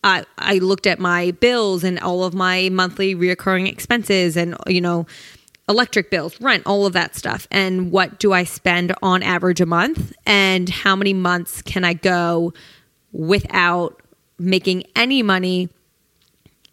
I, 0.04 0.26
I 0.38 0.56
looked 0.56 0.88
at 0.88 1.00
my 1.00 1.32
bills 1.32 1.84
and 1.84 2.00
all 2.00 2.24
of 2.24 2.34
my 2.34 2.70
monthly 2.70 3.14
reoccurring 3.14 3.68
expenses 3.70 4.36
and, 4.36 4.56
you 4.66 4.82
know, 4.82 5.06
electric 5.72 6.12
bills, 6.12 6.40
rent, 6.40 6.64
all 6.66 6.86
of 6.86 6.94
that 6.94 7.16
stuff. 7.16 7.48
And 7.50 7.92
what 7.92 8.20
do 8.20 8.34
I 8.34 8.44
spend 8.44 8.94
on 9.02 9.24
average 9.24 9.62
a 9.62 9.66
month? 9.66 10.14
And 10.26 10.70
how 10.70 10.96
many 10.96 11.14
months 11.14 11.62
can 11.62 11.84
I 11.84 11.94
go 11.94 12.54
without 13.12 14.02
making 14.38 14.84
any 14.96 15.24
money 15.24 15.70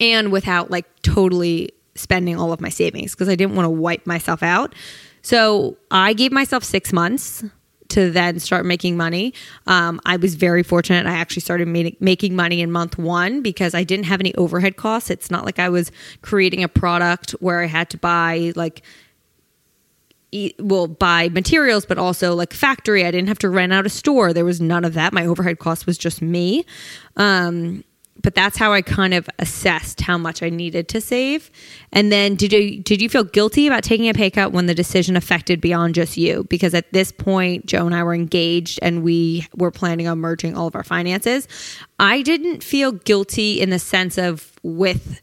and 0.01 0.31
without 0.31 0.71
like 0.71 0.87
totally 1.03 1.71
spending 1.95 2.39
all 2.39 2.53
of 2.53 2.61
my 2.61 2.69
savings? 2.69 3.13
Because 3.13 3.29
I 3.29 3.35
didn't 3.35 3.55
want 3.55 3.65
to 3.67 3.71
wipe 3.71 4.07
myself 4.07 4.43
out. 4.43 4.75
So 5.23 5.77
I 5.91 6.13
gave 6.13 6.33
myself 6.33 6.65
six 6.65 6.93
months 6.93 7.45
to 7.89 8.11
then 8.11 8.39
start 8.39 8.67
making 8.67 8.97
money. 8.97 9.33
Um, 9.67 10.01
I 10.05 10.17
was 10.17 10.35
very 10.35 10.63
fortunate. 10.63 11.07
I 11.07 11.13
actually 11.13 11.41
started 11.41 11.69
ma- 11.69 11.91
making 12.01 12.37
money 12.37 12.61
in 12.61 12.71
month 12.71 12.99
one 12.99 13.43
because 13.43 13.75
I 13.75 13.85
didn't 13.85 14.07
have 14.07 14.21
any 14.21 14.35
overhead 14.35 14.77
costs. 14.77 15.11
It's 15.11 15.31
not 15.31 15.45
like 15.45 15.59
I 15.59 15.69
was 15.69 15.91
creating 16.23 16.63
a 16.63 16.69
product 16.69 17.31
where 17.41 17.63
I 17.63 17.67
had 17.67 17.91
to 17.91 17.99
buy 17.99 18.53
like 18.57 18.83
well 20.59 20.87
buy 20.87 21.31
materials 21.31 21.87
but 21.87 21.97
also 21.97 22.35
like 22.35 22.53
factory 22.53 23.03
i 23.03 23.11
didn't 23.11 23.29
have 23.29 23.39
to 23.39 23.49
rent 23.49 23.73
out 23.73 23.87
a 23.87 23.89
store 23.89 24.35
there 24.35 24.45
was 24.45 24.61
none 24.61 24.85
of 24.85 24.93
that 24.93 25.11
my 25.11 25.25
overhead 25.25 25.59
cost 25.59 25.87
was 25.87 25.97
just 25.97 26.21
me 26.21 26.67
um, 27.17 27.83
but 28.23 28.35
that's 28.35 28.57
how 28.57 28.73
I 28.73 28.83
kind 28.83 29.15
of 29.15 29.29
assessed 29.39 30.01
how 30.01 30.19
much 30.19 30.43
I 30.43 30.49
needed 30.49 30.89
to 30.89 31.01
save. 31.01 31.51
And 31.93 32.11
then 32.11 32.35
did 32.35 32.53
you 32.53 32.81
did 32.83 33.01
you 33.01 33.09
feel 33.09 33.25
guilty 33.25 33.67
about 33.67 33.85
taking 33.85 34.09
a 34.09 34.15
pay 34.15 34.31
cut 34.31 34.53
when 34.53 34.67
the 34.67 34.75
decision 34.75 35.17
affected 35.17 35.61
beyond 35.61 35.95
just 35.95 36.17
you? 36.17 36.45
Because 36.45 36.75
at 36.75 36.93
this 36.93 37.13
point, 37.13 37.67
Joe 37.67 37.87
and 37.87 37.95
I 37.95 38.03
were 38.03 38.15
engaged 38.15 38.79
and 38.83 39.03
we 39.03 39.47
were 39.57 39.71
planning 39.71 40.09
on 40.09 40.19
merging 40.19 40.57
all 40.57 40.67
of 40.67 40.75
our 40.75 40.85
finances. 40.85 41.47
I 41.99 42.23
didn't 42.23 42.63
feel 42.63 42.93
guilty 42.93 43.61
in 43.61 43.71
the 43.71 43.79
sense 43.79 44.19
of 44.19 44.53
with 44.63 45.21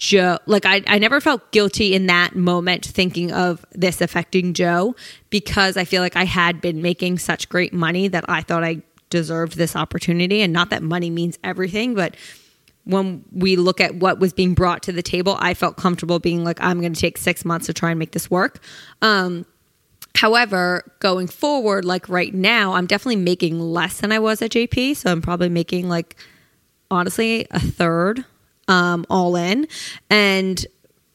Joe. 0.00 0.38
Like 0.46 0.64
I, 0.64 0.82
I 0.86 0.98
never 0.98 1.20
felt 1.20 1.52
guilty 1.52 1.94
in 1.94 2.06
that 2.06 2.34
moment 2.34 2.86
thinking 2.86 3.32
of 3.32 3.66
this 3.72 4.00
affecting 4.00 4.54
Joe 4.54 4.96
because 5.28 5.76
I 5.76 5.84
feel 5.84 6.00
like 6.00 6.16
I 6.16 6.24
had 6.24 6.62
been 6.62 6.80
making 6.80 7.18
such 7.18 7.50
great 7.50 7.74
money 7.74 8.08
that 8.08 8.24
I 8.26 8.40
thought 8.40 8.64
I 8.64 8.80
deserved 9.10 9.56
this 9.56 9.76
opportunity. 9.76 10.40
And 10.40 10.52
not 10.52 10.70
that 10.70 10.82
money 10.82 11.10
means 11.10 11.38
everything, 11.44 11.94
but 11.94 12.16
when 12.84 13.24
we 13.32 13.56
look 13.56 13.80
at 13.80 13.96
what 13.96 14.18
was 14.18 14.32
being 14.32 14.54
brought 14.54 14.82
to 14.84 14.92
the 14.92 15.02
table, 15.02 15.36
I 15.38 15.54
felt 15.54 15.76
comfortable 15.76 16.18
being 16.18 16.44
like, 16.44 16.60
I'm 16.60 16.80
going 16.80 16.94
to 16.94 17.00
take 17.00 17.18
six 17.18 17.44
months 17.44 17.66
to 17.66 17.74
try 17.74 17.90
and 17.90 17.98
make 17.98 18.12
this 18.12 18.30
work. 18.30 18.62
Um, 19.02 19.44
however, 20.16 20.90
going 20.98 21.28
forward, 21.28 21.84
like 21.84 22.08
right 22.08 22.32
now, 22.32 22.72
I'm 22.72 22.86
definitely 22.86 23.16
making 23.16 23.60
less 23.60 24.00
than 24.00 24.12
I 24.12 24.18
was 24.18 24.40
at 24.42 24.50
JP. 24.50 24.96
So 24.96 25.12
I'm 25.12 25.22
probably 25.22 25.50
making 25.50 25.88
like, 25.88 26.16
honestly, 26.90 27.46
a 27.50 27.60
third 27.60 28.24
um, 28.66 29.04
all 29.10 29.36
in. 29.36 29.68
And 30.08 30.64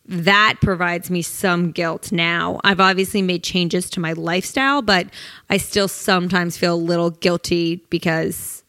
that 0.07 0.57
provides 0.61 1.09
me 1.09 1.21
some 1.21 1.71
guilt 1.71 2.11
now. 2.11 2.59
I've 2.63 2.79
obviously 2.79 3.21
made 3.21 3.43
changes 3.43 3.89
to 3.91 3.99
my 3.99 4.13
lifestyle, 4.13 4.81
but 4.81 5.07
I 5.49 5.57
still 5.57 5.87
sometimes 5.87 6.57
feel 6.57 6.75
a 6.75 6.77
little 6.77 7.09
guilty 7.09 7.77
because 7.89 8.63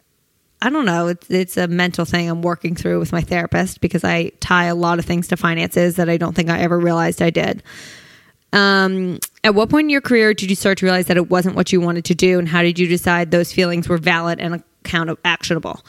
I 0.62 0.70
don't 0.70 0.86
know, 0.86 1.08
it's, 1.08 1.30
it's 1.30 1.56
a 1.58 1.68
mental 1.68 2.06
thing 2.06 2.30
I'm 2.30 2.40
working 2.40 2.74
through 2.74 2.98
with 2.98 3.12
my 3.12 3.20
therapist 3.20 3.82
because 3.82 4.04
I 4.04 4.30
tie 4.40 4.64
a 4.64 4.74
lot 4.74 4.98
of 4.98 5.04
things 5.04 5.28
to 5.28 5.36
finances 5.36 5.96
that 5.96 6.08
I 6.08 6.16
don't 6.16 6.34
think 6.34 6.48
I 6.48 6.60
ever 6.60 6.78
realized 6.78 7.20
I 7.20 7.30
did. 7.30 7.62
Um, 8.54 9.18
at 9.44 9.54
what 9.54 9.68
point 9.68 9.84
in 9.84 9.90
your 9.90 10.00
career 10.00 10.32
did 10.32 10.48
you 10.48 10.56
start 10.56 10.78
to 10.78 10.86
realize 10.86 11.06
that 11.06 11.18
it 11.18 11.28
wasn't 11.28 11.56
what 11.56 11.72
you 11.72 11.80
wanted 11.80 12.06
to 12.06 12.14
do, 12.14 12.38
and 12.38 12.48
how 12.48 12.62
did 12.62 12.78
you 12.78 12.86
decide 12.88 13.30
those 13.30 13.52
feelings 13.52 13.88
were 13.88 13.98
valid 13.98 14.40
and 14.40 14.62
account 14.84 15.18
actionable? 15.24 15.84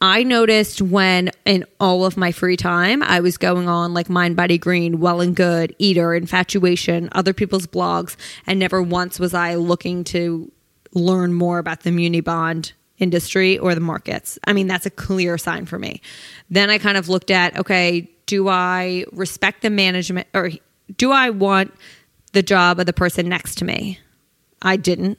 I 0.00 0.22
noticed 0.22 0.80
when 0.80 1.30
in 1.44 1.66
all 1.78 2.06
of 2.06 2.16
my 2.16 2.32
free 2.32 2.56
time, 2.56 3.02
I 3.02 3.20
was 3.20 3.36
going 3.36 3.68
on 3.68 3.92
like 3.92 4.08
Mind 4.08 4.34
Body 4.34 4.56
Green, 4.56 4.98
Well 4.98 5.20
and 5.20 5.36
Good, 5.36 5.76
Eater, 5.78 6.14
Infatuation, 6.14 7.10
other 7.12 7.34
people's 7.34 7.66
blogs, 7.66 8.16
and 8.46 8.58
never 8.58 8.80
once 8.80 9.20
was 9.20 9.34
I 9.34 9.56
looking 9.56 10.04
to 10.04 10.50
learn 10.94 11.34
more 11.34 11.58
about 11.58 11.80
the 11.80 11.90
muni 11.90 12.20
bond 12.20 12.72
industry 12.98 13.58
or 13.58 13.74
the 13.74 13.80
markets. 13.80 14.38
I 14.44 14.52
mean, 14.54 14.66
that's 14.66 14.86
a 14.86 14.90
clear 14.90 15.36
sign 15.36 15.66
for 15.66 15.78
me. 15.78 16.00
Then 16.48 16.70
I 16.70 16.78
kind 16.78 16.96
of 16.96 17.08
looked 17.08 17.30
at 17.30 17.58
okay, 17.58 18.10
do 18.26 18.48
I 18.48 19.04
respect 19.12 19.62
the 19.62 19.70
management 19.70 20.28
or 20.34 20.50
do 20.96 21.12
I 21.12 21.30
want 21.30 21.74
the 22.32 22.42
job 22.42 22.78
of 22.80 22.86
the 22.86 22.92
person 22.92 23.28
next 23.28 23.56
to 23.56 23.64
me? 23.64 23.98
I 24.62 24.76
didn't. 24.76 25.18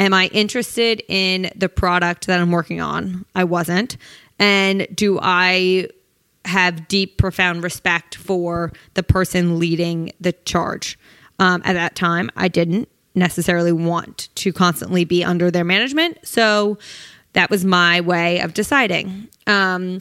Am 0.00 0.14
I 0.14 0.28
interested 0.28 1.02
in 1.08 1.50
the 1.54 1.68
product 1.68 2.26
that 2.26 2.40
I'm 2.40 2.50
working 2.50 2.80
on? 2.80 3.26
I 3.34 3.44
wasn't. 3.44 3.98
And 4.38 4.88
do 4.94 5.18
I 5.20 5.88
have 6.46 6.88
deep, 6.88 7.18
profound 7.18 7.62
respect 7.62 8.14
for 8.14 8.72
the 8.94 9.02
person 9.02 9.58
leading 9.58 10.12
the 10.18 10.32
charge? 10.32 10.98
Um, 11.38 11.60
at 11.66 11.74
that 11.74 11.96
time, 11.96 12.30
I 12.34 12.48
didn't 12.48 12.88
necessarily 13.14 13.72
want 13.72 14.30
to 14.36 14.54
constantly 14.54 15.04
be 15.04 15.22
under 15.22 15.50
their 15.50 15.64
management. 15.64 16.18
So 16.26 16.78
that 17.34 17.50
was 17.50 17.64
my 17.66 18.00
way 18.00 18.40
of 18.40 18.54
deciding. 18.54 19.28
Um, 19.46 20.00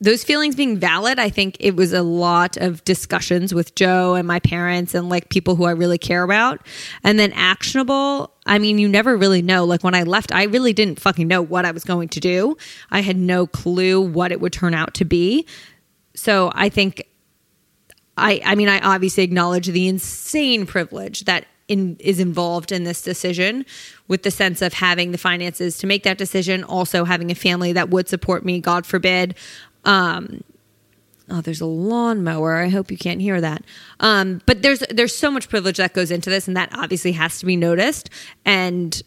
those 0.00 0.22
feelings 0.22 0.54
being 0.54 0.76
valid, 0.76 1.18
I 1.18 1.28
think 1.28 1.56
it 1.58 1.74
was 1.74 1.92
a 1.92 2.02
lot 2.02 2.56
of 2.56 2.84
discussions 2.84 3.52
with 3.52 3.74
Joe 3.74 4.14
and 4.14 4.28
my 4.28 4.38
parents 4.38 4.94
and 4.94 5.08
like 5.08 5.28
people 5.28 5.56
who 5.56 5.64
I 5.64 5.72
really 5.72 5.98
care 5.98 6.22
about. 6.22 6.64
And 7.02 7.18
then 7.18 7.32
actionable, 7.32 8.32
I 8.46 8.58
mean, 8.58 8.78
you 8.78 8.88
never 8.88 9.16
really 9.16 9.42
know. 9.42 9.64
Like 9.64 9.82
when 9.82 9.94
I 9.94 10.04
left, 10.04 10.32
I 10.32 10.44
really 10.44 10.72
didn't 10.72 11.00
fucking 11.00 11.26
know 11.26 11.42
what 11.42 11.64
I 11.64 11.72
was 11.72 11.82
going 11.84 12.08
to 12.10 12.20
do. 12.20 12.56
I 12.90 13.00
had 13.00 13.16
no 13.16 13.46
clue 13.46 14.00
what 14.00 14.30
it 14.30 14.40
would 14.40 14.52
turn 14.52 14.72
out 14.72 14.94
to 14.94 15.04
be. 15.04 15.46
So 16.14 16.52
I 16.54 16.68
think 16.68 17.04
I 18.16 18.40
I 18.44 18.54
mean, 18.54 18.68
I 18.68 18.80
obviously 18.80 19.24
acknowledge 19.24 19.66
the 19.66 19.88
insane 19.88 20.66
privilege 20.66 21.24
that 21.24 21.46
in, 21.68 21.96
is 22.00 22.18
involved 22.18 22.72
in 22.72 22.84
this 22.84 23.02
decision 23.02 23.64
with 24.08 24.22
the 24.22 24.30
sense 24.30 24.62
of 24.62 24.72
having 24.72 25.12
the 25.12 25.18
finances 25.18 25.78
to 25.78 25.86
make 25.86 26.02
that 26.02 26.18
decision 26.18 26.64
also 26.64 27.04
having 27.04 27.30
a 27.30 27.34
family 27.34 27.74
that 27.74 27.90
would 27.90 28.08
support 28.08 28.42
me 28.44 28.58
god 28.58 28.86
forbid 28.86 29.34
um, 29.84 30.42
oh, 31.30 31.40
there's 31.40 31.60
a 31.60 31.66
lawnmower. 31.66 32.56
I 32.56 32.68
hope 32.68 32.90
you 32.90 32.96
can't 32.96 33.20
hear 33.20 33.40
that. 33.40 33.64
Um, 34.00 34.40
but 34.46 34.62
there's 34.62 34.80
there's 34.90 35.14
so 35.14 35.30
much 35.30 35.48
privilege 35.48 35.76
that 35.78 35.92
goes 35.94 36.10
into 36.10 36.30
this, 36.30 36.48
and 36.48 36.56
that 36.56 36.70
obviously 36.72 37.12
has 37.12 37.38
to 37.40 37.46
be 37.46 37.56
noticed 37.56 38.10
and 38.44 39.02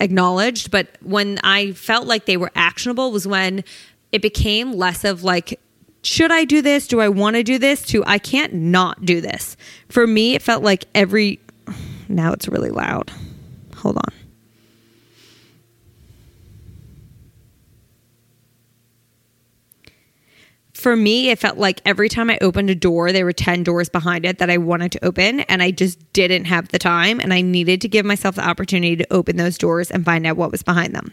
acknowledged. 0.00 0.70
But 0.70 0.96
when 1.02 1.38
I 1.42 1.72
felt 1.72 2.06
like 2.06 2.26
they 2.26 2.36
were 2.36 2.52
actionable 2.54 3.10
was 3.12 3.26
when 3.26 3.64
it 4.12 4.22
became 4.22 4.72
less 4.72 5.04
of 5.04 5.22
like 5.22 5.60
should 6.02 6.30
I 6.30 6.44
do 6.44 6.62
this? 6.62 6.86
Do 6.86 7.00
I 7.00 7.08
want 7.08 7.34
to 7.34 7.42
do 7.42 7.58
this? 7.58 7.82
To 7.86 8.04
I 8.06 8.18
can't 8.18 8.52
not 8.54 9.04
do 9.04 9.20
this. 9.20 9.56
For 9.88 10.06
me, 10.06 10.34
it 10.34 10.42
felt 10.42 10.62
like 10.62 10.84
every. 10.94 11.40
Now 12.08 12.32
it's 12.32 12.46
really 12.46 12.70
loud. 12.70 13.10
Hold 13.78 13.96
on. 13.96 14.15
For 20.86 20.94
me, 20.94 21.30
it 21.30 21.40
felt 21.40 21.58
like 21.58 21.82
every 21.84 22.08
time 22.08 22.30
I 22.30 22.38
opened 22.40 22.70
a 22.70 22.74
door, 22.76 23.10
there 23.10 23.24
were 23.24 23.32
10 23.32 23.64
doors 23.64 23.88
behind 23.88 24.24
it 24.24 24.38
that 24.38 24.50
I 24.50 24.56
wanted 24.56 24.92
to 24.92 25.04
open, 25.04 25.40
and 25.40 25.60
I 25.60 25.72
just 25.72 26.12
didn't 26.12 26.44
have 26.44 26.68
the 26.68 26.78
time. 26.78 27.18
And 27.18 27.34
I 27.34 27.40
needed 27.40 27.80
to 27.80 27.88
give 27.88 28.06
myself 28.06 28.36
the 28.36 28.48
opportunity 28.48 28.94
to 28.94 29.12
open 29.12 29.36
those 29.36 29.58
doors 29.58 29.90
and 29.90 30.04
find 30.04 30.24
out 30.24 30.36
what 30.36 30.52
was 30.52 30.62
behind 30.62 30.94
them. 30.94 31.12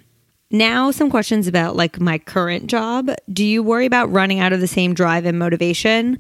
Now, 0.52 0.92
some 0.92 1.10
questions 1.10 1.48
about 1.48 1.76
like 1.76 2.00
my 2.00 2.20
current 2.20 2.68
job. 2.68 3.10
Do 3.32 3.44
you 3.44 3.64
worry 3.64 3.88
about 3.88 4.12
running 4.12 4.40
out 4.40 4.54
of 4.54 4.60
the 4.60 4.68
same 4.68 4.94
drive 4.94 5.26
and 5.26 5.40
motivation? 5.40 6.20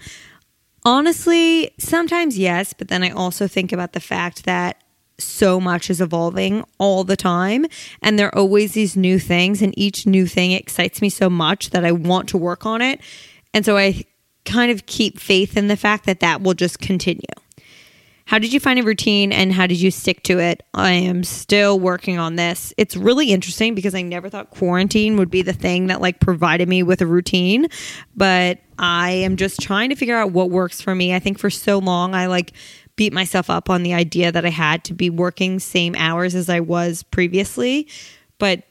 Honestly, 0.83 1.75
sometimes 1.77 2.39
yes, 2.39 2.74
but 2.74 2.88
then 2.88 3.03
I 3.03 3.12
also 3.12 3.48
think 3.48 3.72
about 3.72 3.93
the 3.93 4.00
fact 4.00 4.45
that 4.45 4.83
so 5.19 5.60
much 5.60 5.91
is 5.91 6.01
evolving 6.01 6.65
all 6.79 7.03
the 7.03 7.15
time 7.15 7.67
and 8.01 8.17
there 8.17 8.29
are 8.29 8.36
always 8.39 8.72
these 8.72 8.98
new 8.98 9.19
things 9.19 9.62
and 9.62 9.77
each 9.77 10.07
new 10.07 10.25
thing 10.25 10.53
excites 10.53 11.03
me 11.03 11.10
so 11.10 11.29
much 11.29 11.69
that 11.69 11.86
I 11.86 11.91
want 11.91 12.29
to 12.29 12.38
work 12.38 12.65
on 12.65 12.81
it 12.81 13.00
and 13.53 13.65
so 13.65 13.77
I 13.77 14.05
kind 14.45 14.72
of 14.72 14.86
keep 14.86 15.19
faith 15.19 15.55
in 15.55 15.67
the 15.67 15.77
fact 15.77 16.05
that 16.05 16.19
that 16.19 16.41
will 16.41 16.53
just 16.53 16.79
continue. 16.79 17.22
How 18.25 18.39
did 18.39 18.53
you 18.53 18.60
find 18.60 18.79
a 18.79 18.83
routine 18.83 19.33
and 19.33 19.51
how 19.51 19.67
did 19.67 19.79
you 19.81 19.91
stick 19.91 20.24
to 20.24 20.39
it? 20.39 20.63
I 20.74 20.91
am 20.91 21.24
still 21.24 21.77
working 21.79 22.17
on 22.17 22.38
this. 22.38 22.74
It's 22.77 22.95
really 22.95 23.31
interesting 23.31 23.75
because 23.75 23.93
I 23.93 24.01
never 24.01 24.29
thought 24.29 24.50
quarantine 24.50 25.17
would 25.17 25.29
be 25.29 25.41
the 25.41 25.53
thing 25.53 25.88
that 25.88 26.01
like 26.01 26.22
provided 26.22 26.69
me 26.69 26.83
with 26.83 27.01
a 27.01 27.05
routine, 27.05 27.67
but 28.15 28.60
I 28.79 29.12
am 29.12 29.36
just 29.36 29.60
trying 29.60 29.89
to 29.89 29.95
figure 29.95 30.15
out 30.15 30.31
what 30.31 30.50
works 30.50 30.79
for 30.79 30.95
me. 30.95 31.13
I 31.13 31.19
think 31.19 31.38
for 31.38 31.50
so 31.50 31.79
long 31.79 32.15
I 32.15 32.27
like 32.27 32.53
beat 32.95 33.12
myself 33.12 33.50
up 33.50 33.69
on 33.69 33.83
the 33.83 33.93
idea 33.93 34.31
that 34.31 34.45
I 34.45 34.50
had 34.50 34.83
to 34.86 34.93
be 34.93 35.10
working 35.10 35.60
same 35.60 35.93
hours 35.98 36.33
as 36.33 36.50
I 36.50 36.62
was 36.62 37.03
previously, 37.03 37.89
but 38.39 38.63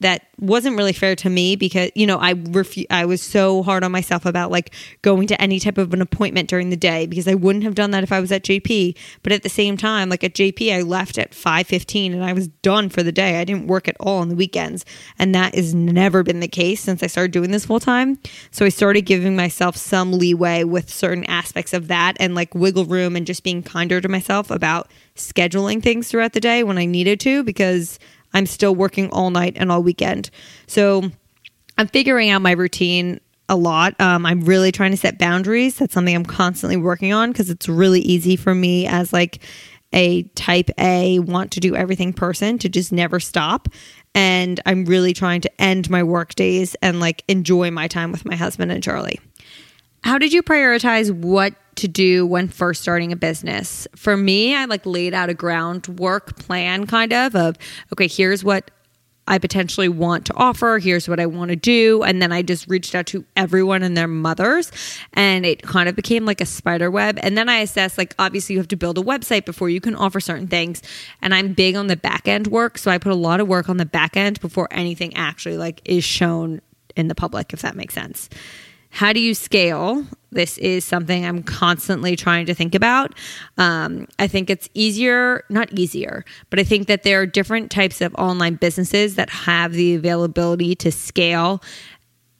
that 0.00 0.26
wasn't 0.38 0.76
really 0.76 0.92
fair 0.92 1.16
to 1.16 1.28
me 1.28 1.56
because 1.56 1.90
you 1.94 2.06
know 2.06 2.18
I 2.20 2.34
refu- 2.34 2.86
I 2.90 3.04
was 3.04 3.20
so 3.20 3.62
hard 3.62 3.82
on 3.82 3.90
myself 3.90 4.24
about 4.24 4.50
like 4.50 4.72
going 5.02 5.26
to 5.28 5.40
any 5.40 5.58
type 5.58 5.78
of 5.78 5.92
an 5.92 6.00
appointment 6.00 6.48
during 6.48 6.70
the 6.70 6.76
day 6.76 7.06
because 7.06 7.26
I 7.26 7.34
wouldn't 7.34 7.64
have 7.64 7.74
done 7.74 7.90
that 7.90 8.04
if 8.04 8.12
I 8.12 8.20
was 8.20 8.30
at 8.30 8.44
JP 8.44 8.96
but 9.22 9.32
at 9.32 9.42
the 9.42 9.48
same 9.48 9.76
time 9.76 10.08
like 10.08 10.22
at 10.22 10.34
JP 10.34 10.72
I 10.72 10.82
left 10.82 11.18
at 11.18 11.32
5:15 11.32 12.12
and 12.12 12.24
I 12.24 12.32
was 12.32 12.48
done 12.48 12.88
for 12.88 13.02
the 13.02 13.12
day. 13.12 13.40
I 13.40 13.44
didn't 13.44 13.66
work 13.66 13.88
at 13.88 13.96
all 14.00 14.18
on 14.18 14.28
the 14.28 14.36
weekends. 14.36 14.84
And 15.18 15.34
that 15.34 15.54
has 15.54 15.74
never 15.74 16.22
been 16.22 16.40
the 16.40 16.48
case 16.48 16.80
since 16.80 17.02
I 17.02 17.06
started 17.06 17.32
doing 17.32 17.50
this 17.50 17.66
full 17.66 17.80
time. 17.80 18.18
So 18.50 18.64
I 18.64 18.68
started 18.68 19.02
giving 19.02 19.36
myself 19.36 19.76
some 19.76 20.12
leeway 20.12 20.64
with 20.64 20.90
certain 20.90 21.24
aspects 21.24 21.72
of 21.72 21.88
that 21.88 22.16
and 22.20 22.34
like 22.34 22.54
wiggle 22.54 22.84
room 22.84 23.16
and 23.16 23.26
just 23.26 23.42
being 23.42 23.62
kinder 23.62 24.00
to 24.00 24.08
myself 24.08 24.50
about 24.50 24.90
scheduling 25.16 25.82
things 25.82 26.08
throughout 26.08 26.32
the 26.32 26.40
day 26.40 26.62
when 26.62 26.78
I 26.78 26.84
needed 26.84 27.20
to 27.20 27.42
because 27.42 27.98
I'm 28.34 28.46
still 28.46 28.74
working 28.74 29.10
all 29.10 29.30
night 29.30 29.54
and 29.56 29.70
all 29.70 29.82
weekend. 29.82 30.30
So 30.66 31.10
I'm 31.76 31.88
figuring 31.88 32.30
out 32.30 32.42
my 32.42 32.52
routine 32.52 33.20
a 33.48 33.56
lot. 33.56 33.98
Um, 34.00 34.26
I'm 34.26 34.42
really 34.42 34.72
trying 34.72 34.90
to 34.90 34.96
set 34.96 35.18
boundaries. 35.18 35.76
That's 35.78 35.94
something 35.94 36.14
I'm 36.14 36.26
constantly 36.26 36.76
working 36.76 37.12
on 37.12 37.32
because 37.32 37.50
it's 37.50 37.68
really 37.68 38.00
easy 38.00 38.36
for 38.36 38.54
me 38.54 38.86
as 38.86 39.12
like 39.12 39.40
a 39.92 40.24
type 40.34 40.70
A, 40.78 41.18
want 41.20 41.52
to 41.52 41.60
do 41.60 41.74
everything 41.74 42.12
person 42.12 42.58
to 42.58 42.68
just 42.68 42.92
never 42.92 43.18
stop. 43.20 43.68
And 44.14 44.60
I'm 44.66 44.84
really 44.84 45.14
trying 45.14 45.40
to 45.42 45.62
end 45.62 45.88
my 45.88 46.02
work 46.02 46.34
days 46.34 46.74
and 46.82 47.00
like 47.00 47.24
enjoy 47.28 47.70
my 47.70 47.88
time 47.88 48.12
with 48.12 48.24
my 48.24 48.36
husband 48.36 48.70
and 48.70 48.82
Charlie. 48.82 49.20
How 50.02 50.18
did 50.18 50.32
you 50.32 50.42
prioritize 50.42 51.10
what 51.12 51.54
to 51.78 51.88
do 51.88 52.26
when 52.26 52.48
first 52.48 52.82
starting 52.82 53.12
a 53.12 53.16
business. 53.16 53.86
For 53.96 54.16
me, 54.16 54.54
I 54.54 54.66
like 54.66 54.84
laid 54.84 55.14
out 55.14 55.30
a 55.30 55.34
groundwork 55.34 56.36
plan 56.36 56.86
kind 56.86 57.12
of 57.12 57.34
of 57.34 57.56
okay, 57.92 58.08
here's 58.08 58.44
what 58.44 58.70
I 59.28 59.38
potentially 59.38 59.88
want 59.88 60.24
to 60.26 60.34
offer. 60.34 60.78
Here's 60.78 61.06
what 61.06 61.20
I 61.20 61.26
want 61.26 61.50
to 61.50 61.56
do. 61.56 62.02
And 62.02 62.20
then 62.20 62.32
I 62.32 62.40
just 62.40 62.66
reached 62.66 62.94
out 62.94 63.06
to 63.08 63.26
everyone 63.36 63.82
and 63.82 63.94
their 63.94 64.08
mothers 64.08 64.72
and 65.12 65.44
it 65.44 65.62
kind 65.62 65.88
of 65.88 65.94
became 65.94 66.24
like 66.24 66.40
a 66.40 66.46
spider 66.46 66.90
web. 66.90 67.18
And 67.22 67.36
then 67.36 67.48
I 67.48 67.58
assessed 67.58 67.98
like 67.98 68.14
obviously 68.18 68.54
you 68.54 68.60
have 68.60 68.68
to 68.68 68.76
build 68.76 68.96
a 68.96 69.02
website 69.02 69.44
before 69.44 69.68
you 69.68 69.82
can 69.82 69.94
offer 69.94 70.18
certain 70.18 70.48
things. 70.48 70.82
And 71.20 71.34
I'm 71.34 71.52
big 71.52 71.76
on 71.76 71.88
the 71.88 71.96
back 71.96 72.26
end 72.26 72.46
work. 72.46 72.78
So 72.78 72.90
I 72.90 72.96
put 72.96 73.12
a 73.12 73.16
lot 73.16 73.38
of 73.38 73.46
work 73.46 73.68
on 73.68 73.76
the 73.76 73.86
back 73.86 74.16
end 74.16 74.40
before 74.40 74.66
anything 74.70 75.14
actually 75.14 75.58
like 75.58 75.82
is 75.84 76.04
shown 76.04 76.62
in 76.96 77.08
the 77.08 77.14
public, 77.14 77.52
if 77.52 77.60
that 77.62 77.76
makes 77.76 77.94
sense. 77.94 78.30
How 78.90 79.12
do 79.12 79.20
you 79.20 79.34
scale? 79.34 80.04
This 80.30 80.58
is 80.58 80.84
something 80.84 81.24
I'm 81.24 81.42
constantly 81.42 82.16
trying 82.16 82.46
to 82.46 82.54
think 82.54 82.74
about. 82.74 83.14
Um, 83.56 84.06
I 84.18 84.26
think 84.26 84.50
it's 84.50 84.68
easier, 84.74 85.44
not 85.48 85.72
easier, 85.72 86.24
but 86.50 86.58
I 86.58 86.64
think 86.64 86.86
that 86.88 87.02
there 87.02 87.20
are 87.20 87.26
different 87.26 87.70
types 87.70 88.00
of 88.00 88.14
online 88.16 88.56
businesses 88.56 89.14
that 89.14 89.30
have 89.30 89.72
the 89.72 89.94
availability 89.94 90.74
to 90.76 90.92
scale 90.92 91.62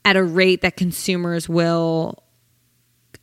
at 0.05 0.17
a 0.17 0.23
rate 0.23 0.62
that 0.62 0.76
consumers 0.76 1.49
will 1.49 2.23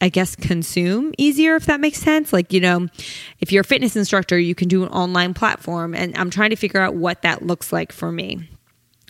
I 0.01 0.09
guess, 0.09 0.35
consume 0.35 1.13
easier, 1.17 1.55
if 1.55 1.65
that 1.67 1.79
makes 1.79 1.99
sense. 1.99 2.33
Like, 2.33 2.51
you 2.51 2.59
know, 2.59 2.87
if 3.39 3.51
you're 3.51 3.61
a 3.61 3.65
fitness 3.65 3.95
instructor, 3.95 4.37
you 4.37 4.53
can 4.53 4.67
do 4.67 4.83
an 4.83 4.89
online 4.89 5.33
platform. 5.33 5.95
And 5.95 6.15
I'm 6.17 6.29
trying 6.29 6.49
to 6.49 6.55
figure 6.57 6.81
out 6.81 6.95
what 6.95 7.21
that 7.21 7.43
looks 7.45 7.71
like 7.71 7.91
for 7.91 8.11
me. 8.11 8.49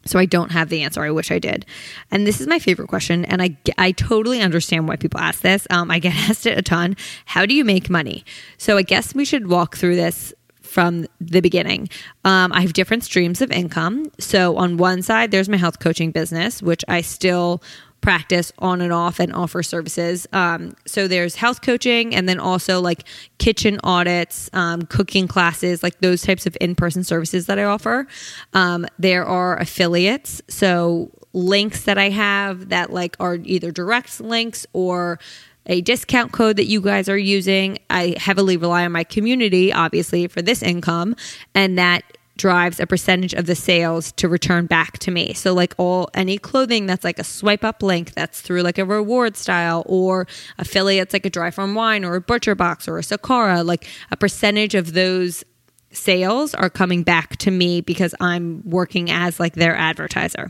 So 0.05 0.19
I 0.19 0.25
don't 0.25 0.51
have 0.51 0.69
the 0.69 0.83
answer. 0.83 1.03
I 1.03 1.11
wish 1.11 1.31
I 1.31 1.39
did. 1.39 1.65
And 2.11 2.27
this 2.27 2.39
is 2.39 2.47
my 2.47 2.59
favorite 2.59 2.87
question. 2.87 3.25
And 3.25 3.41
I, 3.41 3.57
I 3.77 3.91
totally 3.91 4.41
understand 4.41 4.87
why 4.87 4.97
people 4.97 5.19
ask 5.19 5.41
this. 5.41 5.65
Um, 5.69 5.89
I 5.89 5.99
get 5.99 6.15
asked 6.29 6.45
it 6.45 6.57
a 6.57 6.61
ton. 6.61 6.95
How 7.25 7.45
do 7.45 7.55
you 7.55 7.65
make 7.65 7.89
money? 7.89 8.23
So 8.57 8.77
I 8.77 8.83
guess 8.83 9.15
we 9.15 9.25
should 9.25 9.47
walk 9.47 9.75
through 9.75 9.95
this 9.95 10.33
from 10.61 11.07
the 11.21 11.39
beginning. 11.39 11.87
Um, 12.25 12.51
I 12.51 12.61
have 12.61 12.73
different 12.73 13.03
streams 13.03 13.41
of 13.41 13.51
income. 13.51 14.11
So 14.19 14.57
on 14.57 14.77
one 14.77 15.01
side, 15.01 15.31
there's 15.31 15.47
my 15.47 15.57
health 15.57 15.79
coaching 15.79 16.11
business, 16.11 16.61
which 16.61 16.83
I 16.87 17.01
still 17.01 17.63
practice 18.05 18.53
on 18.59 18.81
and 18.81 18.93
off 18.93 19.19
and 19.19 19.33
offer 19.33 19.63
services. 19.63 20.27
Um, 20.31 20.75
so 20.85 21.07
there's 21.07 21.33
health 21.33 21.63
coaching 21.63 22.13
and 22.13 22.29
then 22.29 22.39
also 22.39 22.79
like 22.79 23.03
kitchen 23.39 23.79
audits, 23.83 24.47
um, 24.53 24.83
cooking 24.83 25.27
classes, 25.27 25.81
like 25.81 25.99
those 26.01 26.21
types 26.21 26.45
of 26.45 26.55
in 26.61 26.75
person 26.75 27.03
services 27.03 27.47
that 27.47 27.57
I 27.57 27.63
offer. 27.63 28.05
Um, 28.53 28.85
there 28.99 29.25
are 29.25 29.57
affiliates. 29.57 30.39
So 30.47 31.09
links 31.33 31.85
that 31.85 31.97
I 31.97 32.11
have 32.11 32.69
that 32.69 32.93
like 32.93 33.15
are 33.19 33.39
either 33.43 33.71
direct 33.71 34.21
links 34.21 34.67
or 34.71 35.17
a 35.65 35.81
discount 35.81 36.31
code 36.31 36.57
that 36.57 36.65
you 36.65 36.81
guys 36.81 37.09
are 37.09 37.17
using. 37.17 37.79
I 37.89 38.13
heavily 38.19 38.55
rely 38.55 38.85
on 38.85 38.91
my 38.91 39.03
community, 39.03 39.73
obviously, 39.73 40.27
for 40.27 40.43
this 40.43 40.61
income, 40.61 41.15
and 41.55 41.79
that 41.79 42.03
drives 42.37 42.79
a 42.79 42.87
percentage 42.87 43.33
of 43.33 43.45
the 43.45 43.55
sales 43.55 44.11
to 44.13 44.27
return 44.27 44.65
back 44.65 44.99
to 44.99 45.11
me. 45.11 45.33
So 45.33 45.53
like 45.53 45.73
all 45.77 46.09
any 46.13 46.37
clothing 46.37 46.85
that's 46.85 47.03
like 47.03 47.19
a 47.19 47.23
swipe 47.23 47.63
up 47.63 47.81
link 47.81 48.13
that's 48.13 48.41
through 48.41 48.61
like 48.61 48.77
a 48.77 48.81
rewardStyle 48.81 49.83
or 49.85 50.27
affiliates 50.57 51.13
like 51.13 51.25
a 51.25 51.29
dry 51.29 51.51
farm 51.51 51.75
wine 51.75 52.03
or 52.03 52.15
a 52.15 52.21
ButcherBox 52.21 52.87
or 52.87 52.97
a 52.97 53.01
Sakara, 53.01 53.65
like 53.65 53.87
a 54.11 54.17
percentage 54.17 54.75
of 54.75 54.93
those 54.93 55.43
sales 55.91 56.53
are 56.53 56.69
coming 56.69 57.03
back 57.03 57.37
to 57.37 57.51
me 57.51 57.81
because 57.81 58.13
I'm 58.19 58.61
working 58.65 59.09
as 59.09 59.39
like 59.39 59.53
their 59.53 59.75
advertiser. 59.75 60.49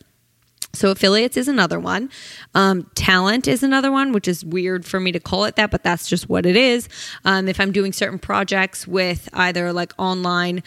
So 0.73 0.91
affiliates 0.91 1.37
is 1.37 1.47
another 1.47 1.79
one. 1.79 2.09
Um, 2.53 2.89
talent 2.95 3.47
is 3.47 3.63
another 3.63 3.91
one, 3.91 4.11
which 4.11 4.27
is 4.27 4.43
weird 4.43 4.85
for 4.85 4.99
me 4.99 5.11
to 5.13 5.19
call 5.19 5.45
it 5.45 5.55
that, 5.55 5.71
but 5.71 5.83
that's 5.83 6.07
just 6.07 6.27
what 6.27 6.45
it 6.45 6.57
is. 6.57 6.89
Um, 7.23 7.47
if 7.47 7.59
I'm 7.59 7.71
doing 7.71 7.93
certain 7.93 8.19
projects 8.19 8.85
with 8.87 9.29
either 9.33 9.71
like 9.71 9.93
online 9.97 10.63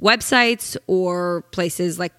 websites 0.00 0.76
or 0.86 1.42
places 1.52 1.98
like 1.98 2.12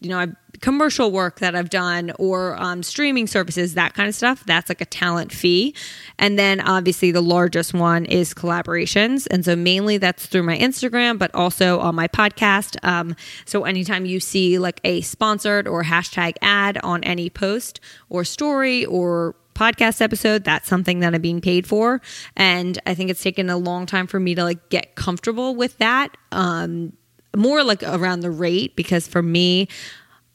you 0.00 0.10
know 0.10 0.32
commercial 0.60 1.10
work 1.10 1.40
that 1.40 1.54
I've 1.54 1.70
done 1.70 2.12
or 2.18 2.60
um, 2.60 2.82
streaming 2.82 3.26
services, 3.26 3.74
that 3.74 3.94
kind 3.94 4.08
of 4.08 4.14
stuff. 4.14 4.44
That's 4.44 4.68
like 4.68 4.80
a 4.80 4.86
talent 4.86 5.32
fee. 5.32 5.74
And 6.18 6.38
then 6.38 6.60
obviously 6.60 7.10
the 7.10 7.20
largest 7.20 7.74
one 7.74 8.04
is 8.04 8.34
collaborations. 8.34 9.26
And 9.30 9.44
so 9.44 9.54
mainly 9.56 9.98
that's 9.98 10.26
through 10.26 10.42
my 10.42 10.58
Instagram, 10.58 11.18
but 11.18 11.34
also 11.34 11.78
on 11.80 11.94
my 11.94 12.08
podcast. 12.08 12.76
Um, 12.86 13.14
so 13.44 13.64
anytime 13.64 14.06
you 14.06 14.20
see 14.20 14.58
like 14.58 14.80
a 14.84 15.00
sponsored 15.02 15.68
or 15.68 15.84
hashtag 15.84 16.34
ad 16.42 16.78
on 16.82 17.04
any 17.04 17.30
post 17.30 17.80
or 18.08 18.24
story 18.24 18.84
or 18.84 19.36
podcast 19.54 20.00
episode, 20.00 20.44
that's 20.44 20.68
something 20.68 21.00
that 21.00 21.14
I'm 21.14 21.20
being 21.20 21.40
paid 21.40 21.66
for. 21.66 22.00
And 22.36 22.78
I 22.86 22.94
think 22.94 23.10
it's 23.10 23.22
taken 23.22 23.50
a 23.50 23.56
long 23.56 23.86
time 23.86 24.06
for 24.06 24.20
me 24.20 24.34
to 24.34 24.44
like 24.44 24.68
get 24.70 24.94
comfortable 24.94 25.54
with 25.56 25.78
that. 25.78 26.16
Um, 26.30 26.92
more 27.36 27.62
like 27.62 27.82
around 27.82 28.20
the 28.20 28.30
rate 28.30 28.76
because 28.76 29.06
for 29.06 29.22
me, 29.22 29.68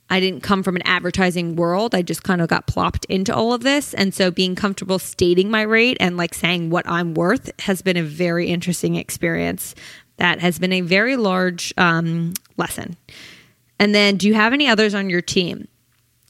I 0.10 0.20
didn't 0.20 0.42
come 0.42 0.62
from 0.62 0.76
an 0.76 0.84
advertising 0.86 1.56
world. 1.56 1.96
I 1.96 2.02
just 2.02 2.24
kind 2.24 2.42
of 2.42 2.48
got 2.48 2.68
plopped 2.68 3.06
into 3.06 3.34
all 3.34 3.54
of 3.54 3.64
this. 3.64 3.94
And 3.94 4.14
so 4.14 4.30
being 4.30 4.56
comfortable 4.56 5.00
stating 5.00 5.50
my 5.50 5.62
rate 5.64 5.98
and 6.00 6.18
like 6.18 6.34
saying 6.34 6.70
what 6.70 6.88
I'm 6.88 7.14
worth 7.14 7.50
has 7.62 7.82
been 7.82 7.98
a 7.98 8.04
very 8.04 8.48
interesting 8.48 8.96
experience. 8.96 9.74
That 10.18 10.40
has 10.40 10.60
been 10.60 10.74
a 10.74 10.82
very 10.82 11.16
large 11.16 11.74
um, 11.78 12.34
lesson. 12.58 12.96
And 13.80 13.96
then, 13.96 14.18
do 14.18 14.28
you 14.28 14.36
have 14.36 14.54
any 14.54 14.68
others 14.68 14.94
on 14.94 15.10
your 15.10 15.22
team? 15.22 15.68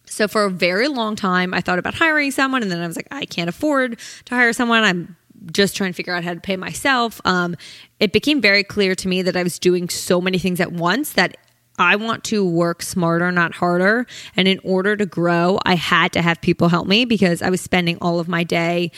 So, 0.05 0.27
for 0.27 0.45
a 0.45 0.49
very 0.49 0.87
long 0.87 1.15
time, 1.15 1.53
I 1.53 1.59
thought 1.59 1.79
about 1.79 1.95
hiring 1.95 2.31
someone, 2.31 2.61
and 2.63 2.71
then 2.71 2.79
I 2.79 2.87
was 2.87 2.95
like, 2.95 3.07
I 3.11 3.25
can't 3.25 3.49
afford 3.49 3.99
to 4.25 4.35
hire 4.35 4.53
someone. 4.53 4.83
I'm 4.83 5.17
just 5.51 5.75
trying 5.75 5.91
to 5.91 5.95
figure 5.95 6.13
out 6.13 6.23
how 6.23 6.33
to 6.33 6.39
pay 6.39 6.55
myself, 6.55 7.21
um, 7.25 7.55
it 7.99 8.13
became 8.13 8.41
very 8.41 8.63
clear 8.63 8.95
to 8.95 9.07
me 9.07 9.21
that 9.21 9.35
I 9.35 9.43
was 9.43 9.59
doing 9.59 9.89
so 9.89 10.21
many 10.21 10.37
things 10.37 10.59
at 10.59 10.71
once 10.71 11.13
that 11.13 11.37
I 11.79 11.95
want 11.95 12.23
to 12.25 12.45
work 12.45 12.81
smarter, 12.81 13.31
not 13.31 13.55
harder. 13.55 14.05
And 14.35 14.47
in 14.47 14.59
order 14.63 14.95
to 14.95 15.05
grow, 15.05 15.59
I 15.65 15.75
had 15.75 16.13
to 16.13 16.21
have 16.21 16.39
people 16.41 16.69
help 16.69 16.87
me 16.87 17.05
because 17.05 17.41
I 17.41 17.49
was 17.49 17.61
spending 17.61 17.97
all 17.99 18.19
of 18.19 18.27
my 18.27 18.43
day 18.43 18.91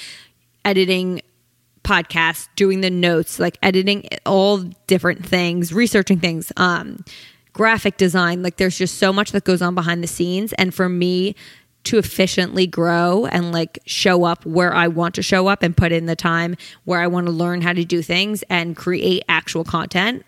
editing 0.66 1.22
podcasts, 1.84 2.50
doing 2.56 2.82
the 2.82 2.90
notes, 2.90 3.40
like 3.40 3.58
editing 3.62 4.08
all 4.26 4.58
different 4.88 5.26
things, 5.26 5.72
researching 5.72 6.20
things, 6.20 6.52
um, 6.58 7.06
graphic 7.54 7.96
design. 7.98 8.44
Like 8.44 8.58
there's 8.58 8.78
just 8.78 8.98
so 8.98 9.14
much 9.14 9.32
that 9.32 9.46
goes 9.46 9.62
on 9.62 9.76
behind 9.76 10.04
the 10.04 10.08
scenes. 10.08 10.52
And 10.54 10.74
for 10.74 10.90
me, 10.90 11.36
to 11.86 11.98
efficiently 11.98 12.68
grow 12.68 13.26
and 13.26 13.52
like 13.52 13.80
show 13.86 14.24
up 14.24 14.46
where 14.46 14.74
I 14.74 14.88
want 14.88 15.16
to 15.16 15.24
show 15.24 15.48
up 15.48 15.64
and 15.64 15.76
put 15.76 15.92
in 15.92 16.06
the 16.06 16.16
time 16.16 16.56
where 16.84 17.00
I 17.00 17.08
want 17.08 17.28
to 17.28 17.32
learn 17.32 17.62
how 17.62 17.74
to 17.74 17.86
do 17.86 18.02
things 18.02 18.44
and 18.50 18.76
create 18.76 19.24
actual 19.30 19.64
content. 19.64 20.26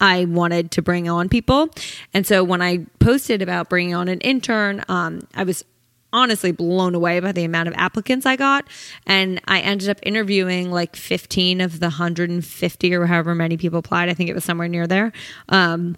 I 0.00 0.26
wanted 0.26 0.70
to 0.72 0.82
bring 0.82 1.08
on 1.08 1.28
people. 1.28 1.70
And 2.12 2.26
so 2.26 2.44
when 2.44 2.60
I 2.60 2.86
posted 2.98 3.40
about 3.40 3.70
bringing 3.70 3.94
on 3.94 4.08
an 4.08 4.20
intern, 4.20 4.84
um, 4.88 5.26
I 5.34 5.44
was 5.44 5.64
honestly 6.12 6.52
blown 6.52 6.94
away 6.94 7.20
by 7.20 7.32
the 7.32 7.44
amount 7.44 7.68
of 7.68 7.74
applicants 7.76 8.26
I 8.26 8.36
got. 8.36 8.66
And 9.06 9.40
I 9.46 9.60
ended 9.60 9.88
up 9.88 9.98
interviewing 10.02 10.70
like 10.70 10.96
15 10.96 11.60
of 11.60 11.80
the 11.80 11.86
150 11.86 12.94
or 12.94 13.06
however 13.06 13.34
many 13.34 13.56
people 13.56 13.78
applied. 13.78 14.08
I 14.08 14.14
think 14.14 14.30
it 14.30 14.34
was 14.34 14.44
somewhere 14.44 14.68
near 14.68 14.86
there. 14.86 15.12
Um, 15.48 15.96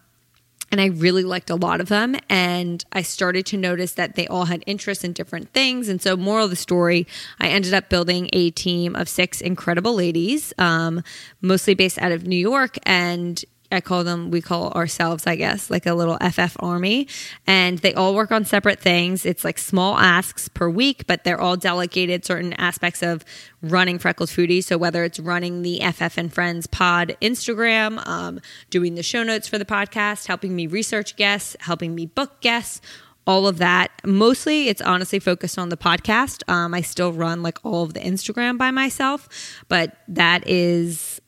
and 0.70 0.80
I 0.80 0.86
really 0.86 1.24
liked 1.24 1.50
a 1.50 1.54
lot 1.54 1.80
of 1.80 1.88
them. 1.88 2.16
And 2.28 2.84
I 2.92 3.02
started 3.02 3.46
to 3.46 3.56
notice 3.56 3.92
that 3.94 4.14
they 4.16 4.26
all 4.26 4.46
had 4.46 4.62
interests 4.66 5.04
in 5.04 5.12
different 5.12 5.52
things. 5.52 5.88
And 5.88 6.00
so, 6.00 6.16
moral 6.16 6.44
of 6.44 6.50
the 6.50 6.56
story, 6.56 7.06
I 7.40 7.48
ended 7.48 7.74
up 7.74 7.88
building 7.88 8.28
a 8.32 8.50
team 8.50 8.94
of 8.94 9.08
six 9.08 9.40
incredible 9.40 9.94
ladies, 9.94 10.52
um, 10.58 11.02
mostly 11.40 11.74
based 11.74 11.98
out 11.98 12.12
of 12.12 12.26
New 12.26 12.36
York. 12.36 12.76
And 12.84 13.42
I 13.70 13.80
call 13.82 14.02
them, 14.02 14.30
we 14.30 14.40
call 14.40 14.70
ourselves, 14.72 15.26
I 15.26 15.36
guess, 15.36 15.70
like 15.70 15.84
a 15.84 15.94
little 15.94 16.16
FF 16.18 16.56
army. 16.60 17.06
And 17.46 17.78
they 17.78 17.92
all 17.92 18.14
work 18.14 18.32
on 18.32 18.44
separate 18.44 18.80
things. 18.80 19.26
It's 19.26 19.44
like 19.44 19.58
small 19.58 19.98
asks 19.98 20.48
per 20.48 20.70
week, 20.70 21.06
but 21.06 21.24
they're 21.24 21.40
all 21.40 21.56
delegated 21.56 22.24
certain 22.24 22.54
aspects 22.54 23.02
of 23.02 23.24
running 23.60 23.98
Freckled 23.98 24.30
Foodie. 24.30 24.64
So 24.64 24.78
whether 24.78 25.04
it's 25.04 25.20
running 25.20 25.62
the 25.62 25.80
FF 25.80 26.16
and 26.16 26.32
Friends 26.32 26.66
pod 26.66 27.16
Instagram, 27.20 28.06
um, 28.06 28.40
doing 28.70 28.94
the 28.94 29.02
show 29.02 29.22
notes 29.22 29.48
for 29.48 29.58
the 29.58 29.66
podcast, 29.66 30.26
helping 30.26 30.56
me 30.56 30.66
research 30.66 31.16
guests, 31.16 31.54
helping 31.60 31.94
me 31.94 32.06
book 32.06 32.40
guests, 32.40 32.80
all 33.26 33.46
of 33.46 33.58
that. 33.58 33.90
Mostly 34.06 34.68
it's 34.68 34.80
honestly 34.80 35.18
focused 35.18 35.58
on 35.58 35.68
the 35.68 35.76
podcast. 35.76 36.48
Um, 36.48 36.72
I 36.72 36.80
still 36.80 37.12
run 37.12 37.42
like 37.42 37.58
all 37.62 37.82
of 37.82 37.92
the 37.92 38.00
Instagram 38.00 38.56
by 38.56 38.70
myself, 38.70 39.28
but 39.68 39.98
that 40.08 40.48
is 40.48 41.20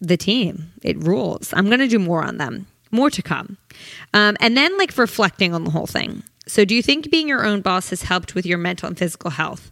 the 0.00 0.16
team. 0.16 0.72
It 0.82 1.02
rules. 1.02 1.52
I'm 1.52 1.66
going 1.66 1.80
to 1.80 1.88
do 1.88 1.98
more 1.98 2.22
on 2.22 2.38
them. 2.38 2.66
More 2.90 3.10
to 3.10 3.22
come. 3.22 3.56
Um, 4.12 4.36
and 4.40 4.56
then, 4.56 4.76
like, 4.78 4.96
reflecting 4.98 5.54
on 5.54 5.64
the 5.64 5.70
whole 5.70 5.86
thing. 5.86 6.22
So, 6.46 6.64
do 6.64 6.74
you 6.74 6.82
think 6.82 7.10
being 7.10 7.28
your 7.28 7.44
own 7.44 7.60
boss 7.60 7.90
has 7.90 8.02
helped 8.02 8.34
with 8.34 8.44
your 8.44 8.58
mental 8.58 8.88
and 8.88 8.98
physical 8.98 9.30
health? 9.30 9.70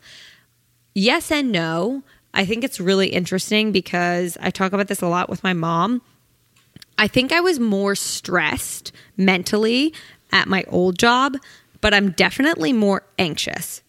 Yes 0.95 1.31
and 1.31 1.51
no. 1.51 2.03
I 2.35 2.45
think 2.45 2.63
it's 2.63 2.79
really 2.79 3.09
interesting 3.09 3.73
because 3.73 4.37
I 4.41 4.51
talk 4.51 4.73
about 4.73 4.89
this 4.89 5.03
a 5.03 5.09
lot 5.09 5.29
with 5.29 5.43
my 5.43 5.55
mom. 5.55 6.03
I 6.99 7.09
think 7.09 7.33
I 7.33 7.41
was 7.41 7.59
more 7.59 7.95
stressed 7.95 8.93
mentally 9.17 9.95
at 10.33 10.49
my 10.49 10.65
old 10.69 10.99
job, 10.99 11.37
but 11.81 11.95
I'm 11.95 12.11
definitely 12.11 12.73
more 12.73 13.03
anxious 13.19 13.83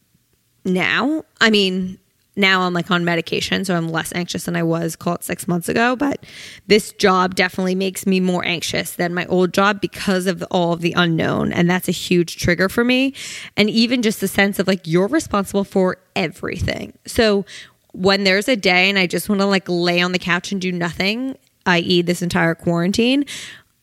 now. 0.63 1.25
I 1.41 1.49
mean, 1.49 1.99
now 2.35 2.61
I'm 2.61 2.73
like 2.73 2.89
on 2.89 3.03
medication, 3.03 3.65
so 3.65 3.75
I'm 3.75 3.89
less 3.89 4.13
anxious 4.13 4.45
than 4.45 4.55
I 4.55 4.63
was, 4.63 4.95
call 4.95 5.17
six 5.21 5.47
months 5.47 5.67
ago. 5.67 5.95
But 5.95 6.25
this 6.67 6.93
job 6.93 7.35
definitely 7.35 7.75
makes 7.75 8.05
me 8.05 8.19
more 8.19 8.45
anxious 8.45 8.91
than 8.91 9.13
my 9.13 9.25
old 9.25 9.53
job 9.53 9.81
because 9.81 10.25
of 10.25 10.43
all 10.51 10.73
of 10.73 10.81
the 10.81 10.93
unknown. 10.95 11.51
And 11.51 11.69
that's 11.69 11.87
a 11.87 11.93
huge 11.93 12.37
trigger 12.37 12.69
for 12.69 12.83
me. 12.83 13.13
And 13.57 13.69
even 13.69 14.01
just 14.01 14.21
the 14.21 14.27
sense 14.27 14.59
of 14.59 14.67
like, 14.67 14.87
you're 14.87 15.07
responsible 15.07 15.63
for 15.63 15.97
everything. 16.15 16.97
So 17.05 17.45
when 17.91 18.23
there's 18.23 18.47
a 18.47 18.55
day 18.55 18.89
and 18.89 18.97
I 18.97 19.07
just 19.07 19.27
want 19.27 19.41
to 19.41 19.45
like 19.45 19.67
lay 19.67 20.01
on 20.01 20.11
the 20.11 20.19
couch 20.19 20.51
and 20.51 20.61
do 20.61 20.71
nothing, 20.71 21.37
i.e., 21.65 22.01
this 22.01 22.21
entire 22.21 22.55
quarantine, 22.55 23.25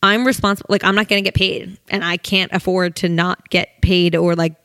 I'm 0.01 0.25
responsible. 0.25 0.67
Like, 0.69 0.83
I'm 0.83 0.95
not 0.95 1.07
going 1.07 1.23
to 1.23 1.27
get 1.27 1.35
paid 1.35 1.77
and 1.89 2.03
I 2.03 2.17
can't 2.17 2.51
afford 2.53 2.95
to 2.97 3.09
not 3.09 3.49
get 3.49 3.81
paid 3.81 4.15
or 4.15 4.35
like 4.35 4.55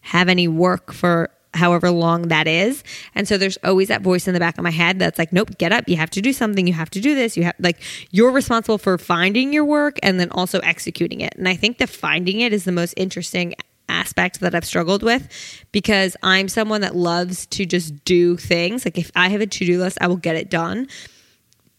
have 0.00 0.28
any 0.28 0.46
work 0.46 0.92
for 0.92 1.30
however 1.54 1.90
long 1.90 2.28
that 2.28 2.46
is. 2.46 2.82
And 3.14 3.26
so 3.26 3.38
there's 3.38 3.56
always 3.64 3.88
that 3.88 4.02
voice 4.02 4.26
in 4.28 4.34
the 4.34 4.40
back 4.40 4.58
of 4.58 4.64
my 4.64 4.70
head 4.70 4.98
that's 4.98 5.18
like, 5.18 5.32
nope, 5.32 5.56
get 5.58 5.72
up. 5.72 5.88
You 5.88 5.96
have 5.96 6.10
to 6.10 6.20
do 6.20 6.32
something. 6.32 6.66
You 6.66 6.72
have 6.72 6.90
to 6.90 7.00
do 7.00 7.14
this. 7.14 7.36
You 7.36 7.44
have 7.44 7.54
like, 7.58 7.80
you're 8.10 8.30
responsible 8.30 8.78
for 8.78 8.98
finding 8.98 9.52
your 9.52 9.64
work 9.64 9.98
and 10.02 10.18
then 10.18 10.30
also 10.30 10.58
executing 10.60 11.20
it. 11.20 11.34
And 11.36 11.48
I 11.48 11.56
think 11.56 11.78
the 11.78 11.86
finding 11.86 12.40
it 12.40 12.52
is 12.52 12.64
the 12.64 12.72
most 12.72 12.94
interesting 12.96 13.54
aspect 13.88 14.40
that 14.40 14.54
I've 14.54 14.64
struggled 14.64 15.02
with 15.02 15.28
because 15.70 16.16
I'm 16.22 16.48
someone 16.48 16.80
that 16.80 16.96
loves 16.96 17.46
to 17.46 17.66
just 17.66 18.04
do 18.04 18.36
things. 18.36 18.84
Like 18.84 18.98
if 18.98 19.10
I 19.14 19.28
have 19.28 19.40
a 19.40 19.46
to-do 19.46 19.78
list, 19.78 19.98
I 20.00 20.06
will 20.06 20.16
get 20.16 20.36
it 20.36 20.50
done. 20.50 20.88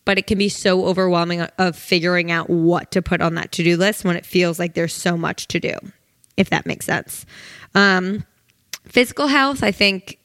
But 0.05 0.19
it 0.19 0.27
can 0.27 0.37
be 0.37 0.49
so 0.49 0.85
overwhelming 0.85 1.41
of 1.41 1.75
figuring 1.75 2.31
out 2.31 2.47
what 2.47 2.91
to 2.91 3.01
put 3.01 3.21
on 3.21 3.33
that 3.35 3.51
to-do 3.51 3.75
list 3.75 4.05
when 4.05 4.15
it 4.15 4.23
feels 4.23 4.59
like 4.59 4.75
there's 4.75 4.93
so 4.93 5.17
much 5.17 5.47
to 5.47 5.59
do, 5.59 5.73
if 6.37 6.51
that 6.51 6.67
makes 6.67 6.85
sense. 6.85 7.25
Um, 7.73 8.23
Physical 8.85 9.27
health, 9.27 9.63
I 9.63 9.71
think, 9.71 10.19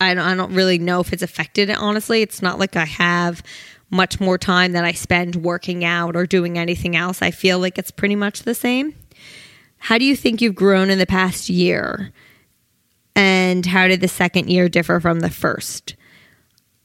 I 0.00 0.14
don't, 0.14 0.24
I 0.24 0.34
don't 0.34 0.54
really 0.54 0.78
know 0.78 1.00
if 1.00 1.12
it's 1.12 1.22
affected 1.22 1.70
it, 1.70 1.78
honestly. 1.78 2.22
It's 2.22 2.42
not 2.42 2.58
like 2.58 2.76
I 2.76 2.84
have 2.84 3.42
much 3.90 4.20
more 4.20 4.38
time 4.38 4.72
that 4.72 4.84
I 4.84 4.92
spend 4.92 5.36
working 5.36 5.84
out 5.84 6.14
or 6.14 6.26
doing 6.26 6.58
anything 6.58 6.94
else. 6.94 7.22
I 7.22 7.30
feel 7.30 7.58
like 7.58 7.78
it's 7.78 7.90
pretty 7.90 8.16
much 8.16 8.42
the 8.42 8.54
same. 8.54 8.94
How 9.78 9.98
do 9.98 10.04
you 10.04 10.16
think 10.16 10.40
you've 10.40 10.54
grown 10.54 10.90
in 10.90 10.98
the 10.98 11.06
past 11.06 11.48
year? 11.48 12.12
And 13.14 13.64
how 13.64 13.88
did 13.88 14.00
the 14.00 14.08
second 14.08 14.50
year 14.50 14.68
differ 14.68 15.00
from 15.00 15.20
the 15.20 15.30
first? 15.30 15.96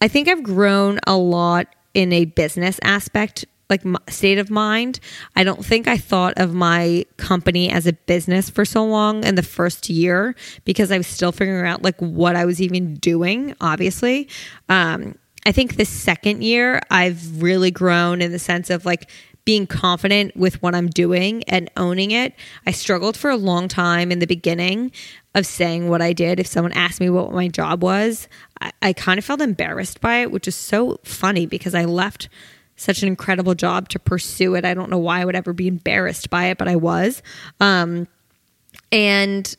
I 0.01 0.07
think 0.07 0.27
I've 0.27 0.43
grown 0.43 0.99
a 1.05 1.15
lot 1.15 1.67
in 1.93 2.11
a 2.11 2.25
business 2.25 2.79
aspect 2.83 3.45
like 3.69 3.81
state 4.09 4.37
of 4.37 4.49
mind. 4.49 4.99
I 5.35 5.43
don't 5.43 5.65
think 5.65 5.87
I 5.87 5.97
thought 5.97 6.33
of 6.37 6.53
my 6.53 7.05
company 7.17 7.69
as 7.69 7.87
a 7.87 7.93
business 7.93 8.49
for 8.49 8.65
so 8.65 8.85
long 8.85 9.23
in 9.23 9.35
the 9.35 9.43
first 9.43 9.89
year 9.89 10.35
because 10.65 10.91
I 10.91 10.97
was 10.97 11.07
still 11.07 11.31
figuring 11.31 11.67
out 11.67 11.81
like 11.81 11.99
what 11.99 12.35
I 12.35 12.45
was 12.45 12.61
even 12.61 12.95
doing, 12.95 13.55
obviously. 13.61 14.27
Um, 14.69 15.15
I 15.45 15.51
think 15.51 15.75
the 15.75 15.85
second 15.85 16.43
year 16.43 16.81
I've 16.89 17.41
really 17.41 17.71
grown 17.71 18.21
in 18.21 18.31
the 18.31 18.39
sense 18.39 18.69
of 18.69 18.85
like 18.85 19.09
being 19.45 19.67
confident 19.67 20.35
with 20.37 20.61
what 20.61 20.73
I'm 20.73 20.87
doing 20.87 21.43
and 21.43 21.69
owning 21.75 22.11
it. 22.11 22.33
I 22.65 22.71
struggled 22.71 23.17
for 23.17 23.29
a 23.29 23.35
long 23.35 23.67
time 23.67 24.11
in 24.11 24.19
the 24.19 24.27
beginning 24.27 24.91
of 25.35 25.45
saying 25.45 25.89
what 25.89 26.01
I 26.01 26.13
did. 26.13 26.39
If 26.39 26.47
someone 26.47 26.71
asked 26.73 27.01
me 27.01 27.09
what 27.09 27.33
my 27.33 27.49
job 27.49 27.83
was, 27.83 28.29
I, 28.61 28.71
I 28.81 28.93
kind 28.93 29.17
of 29.17 29.25
felt 29.25 29.41
embarrassed 29.41 29.99
by 29.99 30.17
it, 30.17 30.31
which 30.31 30.47
is 30.47 30.55
so 30.55 30.99
funny 31.03 31.45
because 31.45 31.75
I 31.75 31.85
left 31.85 32.29
such 32.75 33.01
an 33.01 33.07
incredible 33.07 33.55
job 33.55 33.89
to 33.89 33.99
pursue 33.99 34.55
it. 34.55 34.65
I 34.65 34.73
don't 34.73 34.89
know 34.89 34.97
why 34.97 35.21
I 35.21 35.25
would 35.25 35.35
ever 35.35 35.53
be 35.53 35.67
embarrassed 35.67 36.29
by 36.29 36.45
it, 36.45 36.57
but 36.57 36.67
I 36.67 36.75
was. 36.75 37.21
Um, 37.59 38.07
and 38.91 39.55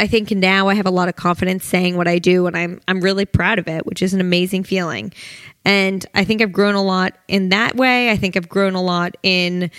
I 0.00 0.06
think 0.06 0.30
now 0.30 0.68
I 0.68 0.74
have 0.74 0.86
a 0.86 0.90
lot 0.90 1.08
of 1.08 1.16
confidence 1.16 1.64
saying 1.64 1.96
what 1.96 2.08
I 2.08 2.18
do, 2.18 2.46
and 2.46 2.56
I'm 2.56 2.80
I'm 2.88 3.00
really 3.00 3.26
proud 3.26 3.58
of 3.58 3.68
it, 3.68 3.86
which 3.86 4.02
is 4.02 4.12
an 4.12 4.20
amazing 4.20 4.64
feeling. 4.64 5.12
And 5.64 6.04
I 6.14 6.24
think 6.24 6.42
I've 6.42 6.52
grown 6.52 6.74
a 6.74 6.82
lot 6.82 7.16
in 7.28 7.50
that 7.50 7.76
way. 7.76 8.10
I 8.10 8.16
think 8.16 8.36
I've 8.36 8.48
grown 8.48 8.74
a 8.74 8.82
lot 8.82 9.16
in 9.22 9.70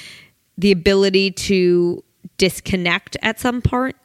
the 0.58 0.72
ability 0.72 1.32
to 1.32 2.04
disconnect 2.38 3.18
at 3.22 3.40
some 3.40 3.62
part 3.62 3.96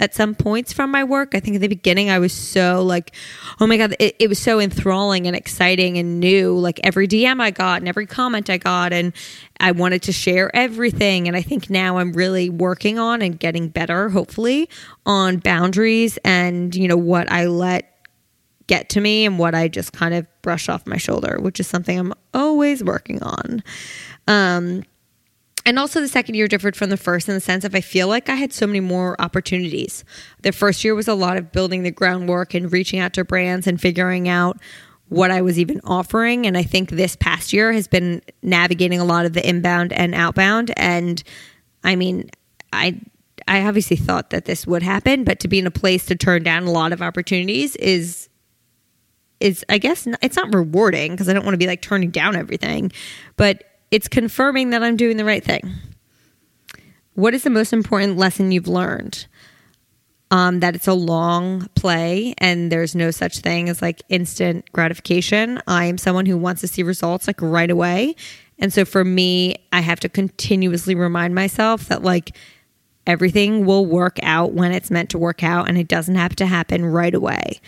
at 0.00 0.14
some 0.14 0.34
points 0.34 0.72
from 0.72 0.90
my 0.90 1.04
work. 1.04 1.34
I 1.34 1.40
think 1.40 1.56
at 1.56 1.60
the 1.60 1.68
beginning 1.68 2.10
I 2.10 2.18
was 2.18 2.32
so 2.32 2.82
like, 2.82 3.14
oh 3.60 3.66
my 3.66 3.76
God, 3.76 3.94
it, 4.00 4.16
it, 4.18 4.28
was 4.28 4.38
so 4.38 4.58
enthralling 4.58 5.26
and 5.26 5.36
exciting 5.36 5.98
and 5.98 6.18
new. 6.18 6.58
Like 6.58 6.80
every 6.82 7.06
DM 7.06 7.40
I 7.40 7.50
got 7.50 7.82
and 7.82 7.88
every 7.88 8.06
comment 8.06 8.48
I 8.48 8.56
got, 8.56 8.92
and 8.92 9.12
I 9.60 9.72
wanted 9.72 10.02
to 10.02 10.12
share 10.12 10.54
everything. 10.56 11.28
And 11.28 11.36
I 11.36 11.42
think 11.42 11.68
now 11.68 11.98
I'm 11.98 12.12
really 12.12 12.48
working 12.48 12.98
on 12.98 13.20
and 13.22 13.38
getting 13.38 13.68
better, 13.68 14.08
hopefully, 14.08 14.68
on 15.04 15.36
boundaries 15.36 16.18
and, 16.24 16.74
you 16.74 16.88
know, 16.88 16.96
what 16.96 17.30
I 17.30 17.46
let 17.46 17.86
get 18.66 18.88
to 18.88 19.00
me 19.00 19.26
and 19.26 19.38
what 19.38 19.54
I 19.54 19.68
just 19.68 19.92
kind 19.92 20.14
of 20.14 20.26
brush 20.42 20.68
off 20.68 20.86
my 20.86 20.96
shoulder, 20.96 21.38
which 21.40 21.60
is 21.60 21.66
something 21.66 21.98
I'm 21.98 22.14
always 22.32 22.82
working 22.82 23.22
on. 23.22 23.62
Um, 24.28 24.84
and 25.66 25.78
also 25.78 26.00
the 26.00 26.08
second 26.08 26.34
year 26.34 26.48
differed 26.48 26.76
from 26.76 26.90
the 26.90 26.96
first 26.96 27.28
in 27.28 27.34
the 27.34 27.40
sense 27.40 27.64
of 27.64 27.74
I 27.74 27.80
feel 27.80 28.08
like 28.08 28.28
I 28.28 28.34
had 28.34 28.52
so 28.52 28.66
many 28.66 28.80
more 28.80 29.20
opportunities. 29.20 30.04
The 30.42 30.52
first 30.52 30.84
year 30.84 30.94
was 30.94 31.08
a 31.08 31.14
lot 31.14 31.36
of 31.36 31.52
building 31.52 31.82
the 31.82 31.90
groundwork 31.90 32.54
and 32.54 32.72
reaching 32.72 32.98
out 32.98 33.12
to 33.14 33.24
brands 33.24 33.66
and 33.66 33.80
figuring 33.80 34.28
out 34.28 34.58
what 35.08 35.30
I 35.30 35.42
was 35.42 35.58
even 35.58 35.80
offering. 35.84 36.46
And 36.46 36.56
I 36.56 36.62
think 36.62 36.90
this 36.90 37.16
past 37.16 37.52
year 37.52 37.72
has 37.72 37.88
been 37.88 38.22
navigating 38.42 39.00
a 39.00 39.04
lot 39.04 39.26
of 39.26 39.32
the 39.32 39.46
inbound 39.46 39.92
and 39.92 40.14
outbound. 40.14 40.72
And 40.76 41.22
I 41.84 41.96
mean, 41.96 42.30
I 42.72 43.00
I 43.48 43.66
obviously 43.66 43.96
thought 43.96 44.30
that 44.30 44.44
this 44.44 44.66
would 44.66 44.82
happen, 44.82 45.24
but 45.24 45.40
to 45.40 45.48
be 45.48 45.58
in 45.58 45.66
a 45.66 45.70
place 45.72 46.06
to 46.06 46.14
turn 46.14 46.44
down 46.44 46.64
a 46.64 46.70
lot 46.70 46.92
of 46.92 47.02
opportunities 47.02 47.74
is 47.76 48.28
is 49.40 49.64
I 49.68 49.78
guess 49.78 50.06
it's 50.22 50.36
not 50.36 50.54
rewarding 50.54 51.12
because 51.12 51.28
I 51.28 51.32
don't 51.32 51.44
want 51.44 51.54
to 51.54 51.58
be 51.58 51.66
like 51.66 51.82
turning 51.82 52.10
down 52.10 52.36
everything, 52.36 52.92
but 53.36 53.64
it's 53.90 54.08
confirming 54.08 54.70
that 54.70 54.82
I'm 54.82 54.96
doing 54.96 55.16
the 55.16 55.24
right 55.24 55.42
thing. 55.42 55.74
What 57.14 57.34
is 57.34 57.42
the 57.42 57.50
most 57.50 57.72
important 57.72 58.16
lesson 58.16 58.52
you've 58.52 58.68
learned? 58.68 59.26
Um, 60.32 60.60
that 60.60 60.76
it's 60.76 60.86
a 60.86 60.94
long 60.94 61.66
play 61.74 62.34
and 62.38 62.70
there's 62.70 62.94
no 62.94 63.10
such 63.10 63.40
thing 63.40 63.68
as 63.68 63.82
like 63.82 64.00
instant 64.08 64.70
gratification. 64.72 65.60
I 65.66 65.86
am 65.86 65.98
someone 65.98 66.24
who 66.24 66.38
wants 66.38 66.60
to 66.60 66.68
see 66.68 66.84
results 66.84 67.26
like 67.26 67.42
right 67.42 67.70
away. 67.70 68.14
And 68.60 68.72
so 68.72 68.84
for 68.84 69.04
me, 69.04 69.56
I 69.72 69.80
have 69.80 69.98
to 70.00 70.08
continuously 70.08 70.94
remind 70.94 71.34
myself 71.34 71.88
that 71.88 72.04
like 72.04 72.36
everything 73.08 73.66
will 73.66 73.86
work 73.86 74.18
out 74.22 74.52
when 74.52 74.70
it's 74.70 74.90
meant 74.90 75.10
to 75.10 75.18
work 75.18 75.42
out 75.42 75.68
and 75.68 75.76
it 75.76 75.88
doesn't 75.88 76.14
have 76.14 76.36
to 76.36 76.46
happen 76.46 76.84
right 76.84 77.14
away. 77.14 77.60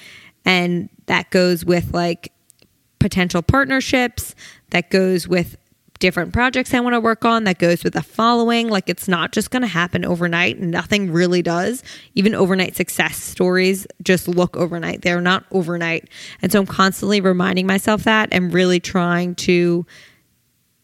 And 0.45 0.89
that 1.07 1.31
goes 1.31 1.65
with 1.65 1.93
like 1.93 2.33
potential 3.01 3.43
partnerships, 3.43 4.37
that 4.71 4.91
goes 4.91 5.27
with 5.27 5.57
different 6.03 6.33
projects 6.33 6.75
I 6.75 6.81
want 6.81 6.95
to 6.95 7.01
work 7.01 7.25
on 7.25 7.45
that 7.45 7.61
goes 7.61 7.85
with 7.85 7.93
the 7.93 8.03
following. 8.03 8.69
Like 8.69 8.89
it's 8.89 9.07
not 9.07 9.31
just 9.31 9.53
going 9.53 9.63
to 9.63 9.69
happen 9.69 10.05
overnight. 10.05 10.59
Nothing 10.59 11.13
really 11.13 11.43
does. 11.43 11.85
Even 12.17 12.35
overnight 12.35 12.75
success 12.75 13.17
stories 13.17 13.87
just 14.03 14.27
look 14.27 14.57
overnight. 14.57 15.03
They're 15.03 15.21
not 15.21 15.45
overnight. 15.53 16.09
And 16.43 16.51
so 16.51 16.59
I'm 16.59 16.67
constantly 16.67 17.21
reminding 17.21 17.69
myself 17.69 18.03
that 18.03 18.31
and 18.33 18.53
really 18.53 18.81
trying 18.81 19.37
to 19.37 19.87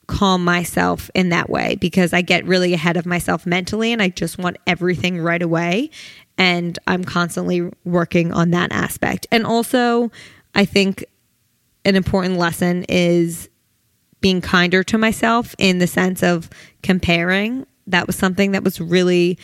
calm 0.06 0.44
myself 0.44 1.10
in 1.16 1.30
that 1.30 1.50
way 1.50 1.74
because 1.80 2.12
I 2.12 2.22
get 2.22 2.46
really 2.46 2.72
ahead 2.72 2.96
of 2.96 3.04
myself 3.04 3.44
mentally 3.44 3.92
and 3.92 4.00
I 4.00 4.10
just 4.10 4.38
want 4.38 4.56
everything 4.68 5.20
right 5.20 5.42
away. 5.42 5.90
And 6.38 6.78
I'm 6.86 7.02
constantly 7.02 7.68
working 7.84 8.32
on 8.32 8.52
that 8.52 8.70
aspect. 8.70 9.26
And 9.32 9.44
also, 9.44 10.12
I 10.54 10.64
think 10.64 11.04
an 11.84 11.96
important 11.96 12.36
lesson 12.36 12.84
is 12.88 13.48
being 14.20 14.40
kinder 14.40 14.82
to 14.84 14.98
myself 14.98 15.54
in 15.58 15.78
the 15.78 15.86
sense 15.86 16.22
of 16.22 16.50
comparing. 16.82 17.66
That 17.86 18.06
was 18.06 18.16
something 18.16 18.52
that 18.52 18.64
was 18.64 18.80
really 18.80 19.38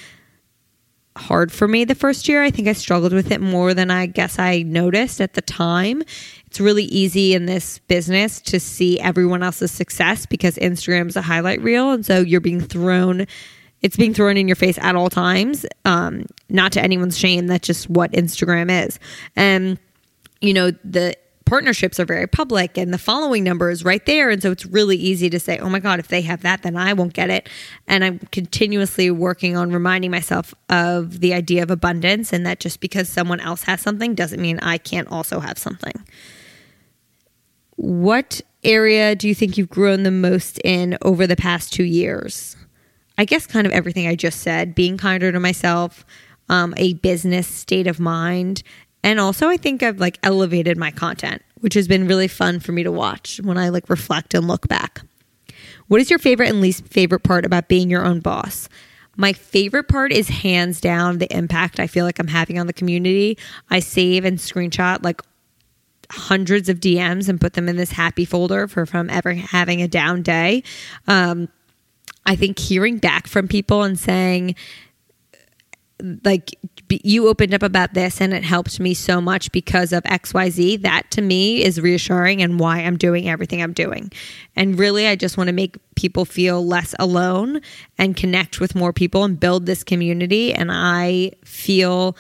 hard 1.16 1.52
for 1.52 1.68
me 1.68 1.84
the 1.84 1.94
first 1.94 2.28
year. 2.28 2.42
I 2.42 2.50
think 2.50 2.66
I 2.66 2.72
struggled 2.72 3.12
with 3.12 3.30
it 3.30 3.40
more 3.40 3.72
than 3.72 3.90
I 3.90 4.06
guess 4.06 4.38
I 4.38 4.62
noticed 4.62 5.20
at 5.20 5.34
the 5.34 5.42
time. 5.42 6.02
It's 6.46 6.60
really 6.60 6.84
easy 6.84 7.34
in 7.34 7.46
this 7.46 7.78
business 7.80 8.40
to 8.42 8.58
see 8.58 8.98
everyone 9.00 9.42
else's 9.42 9.70
success 9.70 10.26
because 10.26 10.56
Instagram's 10.56 11.16
a 11.16 11.22
highlight 11.22 11.62
reel. 11.62 11.92
And 11.92 12.04
so 12.04 12.20
you're 12.20 12.40
being 12.40 12.60
thrown, 12.60 13.26
it's 13.80 13.96
being 13.96 14.14
thrown 14.14 14.37
in 14.37 14.48
your 14.48 14.56
face 14.56 14.78
at 14.78 14.96
all 14.96 15.10
times. 15.10 15.64
Um, 15.84 16.26
not 16.48 16.72
to 16.72 16.82
anyone's 16.82 17.18
shame, 17.18 17.46
that's 17.46 17.66
just 17.66 17.88
what 17.88 18.12
Instagram 18.12 18.87
is. 18.87 18.98
And, 19.37 19.78
you 20.40 20.52
know, 20.52 20.72
the 20.84 21.16
partnerships 21.54 22.00
are 22.00 22.04
very 22.04 22.26
public 22.26 22.76
and 22.76 22.92
the 22.92 22.98
following 22.98 23.44
number 23.44 23.70
is 23.70 23.84
right 23.84 24.04
there. 24.06 24.28
And 24.28 24.42
so 24.42 24.50
it's 24.50 24.66
really 24.66 24.96
easy 24.96 25.30
to 25.30 25.38
say, 25.38 25.56
oh 25.58 25.68
my 25.68 25.78
God, 25.78 26.00
if 26.00 26.08
they 26.08 26.20
have 26.22 26.42
that, 26.42 26.64
then 26.64 26.76
I 26.76 26.94
won't 26.94 27.12
get 27.12 27.30
it. 27.30 27.48
And 27.86 28.04
I'm 28.04 28.18
continuously 28.32 29.08
working 29.12 29.56
on 29.56 29.70
reminding 29.70 30.10
myself 30.10 30.52
of 30.68 31.20
the 31.20 31.32
idea 31.32 31.62
of 31.62 31.70
abundance 31.70 32.32
and 32.32 32.44
that 32.44 32.58
just 32.58 32.80
because 32.80 33.08
someone 33.08 33.38
else 33.38 33.62
has 33.62 33.80
something 33.80 34.16
doesn't 34.16 34.42
mean 34.42 34.58
I 34.62 34.78
can't 34.78 35.06
also 35.12 35.38
have 35.38 35.56
something. 35.56 35.94
What 37.76 38.40
area 38.64 39.14
do 39.14 39.28
you 39.28 39.34
think 39.36 39.56
you've 39.56 39.70
grown 39.70 40.02
the 40.02 40.10
most 40.10 40.58
in 40.64 40.98
over 41.02 41.24
the 41.24 41.36
past 41.36 41.72
two 41.72 41.84
years? 41.84 42.56
I 43.16 43.26
guess 43.26 43.46
kind 43.46 43.64
of 43.64 43.72
everything 43.72 44.08
I 44.08 44.16
just 44.16 44.40
said 44.40 44.74
being 44.74 44.98
kinder 44.98 45.30
to 45.30 45.38
myself, 45.38 46.04
um, 46.48 46.74
a 46.76 46.94
business 46.94 47.46
state 47.46 47.86
of 47.86 48.00
mind, 48.00 48.64
And 49.04 49.20
also, 49.20 49.50
I 49.50 49.58
think 49.58 49.82
I've 49.82 50.00
like 50.00 50.18
elevated 50.22 50.78
my 50.78 50.90
content, 50.90 51.42
which 51.60 51.74
has 51.74 51.86
been 51.86 52.08
really 52.08 52.26
fun 52.26 52.58
for 52.58 52.72
me 52.72 52.82
to 52.82 52.90
watch 52.90 53.38
when 53.44 53.58
I 53.58 53.68
like 53.68 53.90
reflect 53.90 54.32
and 54.32 54.48
look 54.48 54.66
back. 54.66 55.02
What 55.88 56.00
is 56.00 56.08
your 56.08 56.18
favorite 56.18 56.48
and 56.48 56.62
least 56.62 56.88
favorite 56.88 57.22
part 57.22 57.44
about 57.44 57.68
being 57.68 57.90
your 57.90 58.04
own 58.04 58.20
boss? 58.20 58.66
My 59.14 59.34
favorite 59.34 59.88
part 59.88 60.10
is 60.10 60.28
hands 60.28 60.80
down 60.80 61.18
the 61.18 61.36
impact 61.36 61.78
I 61.78 61.86
feel 61.86 62.06
like 62.06 62.18
I'm 62.18 62.28
having 62.28 62.58
on 62.58 62.66
the 62.66 62.72
community. 62.72 63.36
I 63.70 63.80
save 63.80 64.24
and 64.24 64.38
screenshot 64.38 65.04
like 65.04 65.20
hundreds 66.10 66.70
of 66.70 66.80
DMs 66.80 67.28
and 67.28 67.38
put 67.38 67.52
them 67.52 67.68
in 67.68 67.76
this 67.76 67.92
happy 67.92 68.24
folder 68.24 68.66
for 68.66 68.86
from 68.86 69.10
ever 69.10 69.34
having 69.34 69.82
a 69.82 69.88
down 69.88 70.22
day. 70.22 70.62
Um, 71.06 71.48
I 72.24 72.36
think 72.36 72.58
hearing 72.58 72.96
back 72.96 73.26
from 73.26 73.48
people 73.48 73.82
and 73.82 74.00
saying, 74.00 74.54
like 76.24 76.50
you 76.88 77.28
opened 77.28 77.54
up 77.54 77.62
about 77.62 77.94
this 77.94 78.20
and 78.20 78.35
it 78.35 78.42
helped 78.42 78.80
me 78.80 78.94
so 78.94 79.20
much 79.20 79.52
because 79.52 79.92
of 79.92 80.02
xyz 80.02 80.83
that 80.83 81.11
to 81.11 81.22
me 81.22 81.62
is 81.62 81.80
reassuring 81.80 82.42
and 82.42 82.59
why 82.59 82.80
i'm 82.80 82.96
doing 82.96 83.28
everything 83.28 83.62
i'm 83.62 83.72
doing. 83.72 84.11
And 84.57 84.78
really 84.78 85.07
i 85.07 85.16
just 85.16 85.37
want 85.37 85.48
to 85.48 85.52
make 85.52 85.76
people 85.94 86.24
feel 86.24 86.66
less 86.66 86.94
alone 86.98 87.61
and 87.96 88.16
connect 88.16 88.61
with 88.61 88.74
more 88.74 88.92
people 88.92 89.24
and 89.24 89.38
build 89.38 89.66
this 89.66 89.85
community. 89.85 90.52
And 90.52 90.70
i 90.72 91.33
feel 91.44 92.16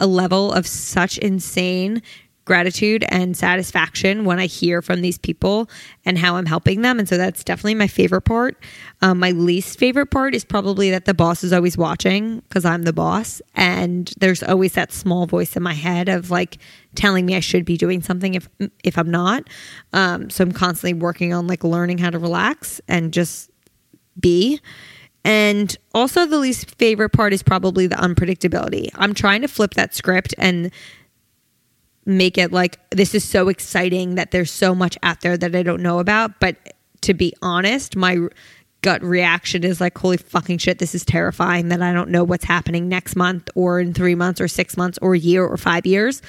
a 0.00 0.06
level 0.06 0.52
of 0.52 0.66
such 0.66 1.18
insane 1.18 2.02
gratitude 2.48 3.04
and 3.10 3.36
satisfaction 3.36 4.24
when 4.24 4.40
I 4.40 4.46
hear 4.46 4.82
from 4.82 5.02
these 5.02 5.18
people 5.18 5.70
and 6.04 6.18
how 6.18 6.36
I'm 6.36 6.46
helping 6.46 6.80
them. 6.80 6.98
And 6.98 7.08
so 7.08 7.16
that's 7.16 7.44
definitely 7.44 7.76
my 7.76 7.86
favorite 7.86 8.22
part. 8.22 8.60
Um, 9.02 9.20
my 9.20 9.30
least 9.30 9.78
favorite 9.78 10.06
part 10.06 10.34
is 10.34 10.44
probably 10.44 10.90
that 10.90 11.04
the 11.04 11.14
boss 11.14 11.44
is 11.44 11.52
always 11.52 11.76
watching 11.76 12.40
because 12.40 12.64
I'm 12.64 12.82
the 12.82 12.92
boss. 12.92 13.40
And 13.54 14.10
there's 14.18 14.42
always 14.42 14.72
that 14.72 14.92
small 14.92 15.26
voice 15.26 15.56
in 15.56 15.62
my 15.62 15.74
head 15.74 16.08
of 16.08 16.30
like 16.30 16.58
telling 16.96 17.26
me 17.26 17.36
I 17.36 17.40
should 17.40 17.66
be 17.66 17.76
doing 17.76 18.02
something 18.02 18.34
if, 18.34 18.48
if 18.82 18.98
I'm 18.98 19.10
not. 19.10 19.44
Um, 19.92 20.30
so 20.30 20.42
I'm 20.42 20.52
constantly 20.52 20.94
working 20.98 21.32
on 21.32 21.46
like 21.46 21.62
learning 21.62 21.98
how 21.98 22.10
to 22.10 22.18
relax 22.18 22.80
and 22.88 23.12
just 23.12 23.50
be. 24.18 24.58
And 25.24 25.76
also, 25.92 26.24
the 26.24 26.38
least 26.38 26.74
favorite 26.78 27.10
part 27.10 27.34
is 27.34 27.42
probably 27.42 27.86
the 27.86 27.96
unpredictability. 27.96 28.88
I'm 28.94 29.12
trying 29.12 29.42
to 29.42 29.48
flip 29.48 29.74
that 29.74 29.94
script 29.94 30.34
and 30.38 30.70
make 32.08 32.38
it 32.38 32.50
like 32.50 32.78
this 32.90 33.14
is 33.14 33.22
so 33.22 33.48
exciting 33.48 34.14
that 34.14 34.30
there's 34.30 34.50
so 34.50 34.74
much 34.74 34.96
out 35.02 35.20
there 35.20 35.36
that 35.36 35.54
I 35.54 35.62
don't 35.62 35.82
know 35.82 35.98
about. 35.98 36.40
But 36.40 36.56
to 37.02 37.14
be 37.14 37.34
honest, 37.42 37.94
my 37.94 38.28
gut 38.80 39.02
reaction 39.02 39.62
is 39.62 39.80
like, 39.80 39.96
holy 39.98 40.16
fucking 40.16 40.58
shit, 40.58 40.78
this 40.78 40.94
is 40.94 41.04
terrifying 41.04 41.68
that 41.68 41.82
I 41.82 41.92
don't 41.92 42.10
know 42.10 42.24
what's 42.24 42.44
happening 42.44 42.88
next 42.88 43.14
month 43.14 43.50
or 43.54 43.78
in 43.78 43.92
three 43.92 44.14
months 44.14 44.40
or 44.40 44.48
six 44.48 44.76
months 44.76 44.98
or 45.02 45.14
a 45.14 45.18
year 45.18 45.44
or 45.44 45.56
five 45.58 45.84
years. 45.84 46.22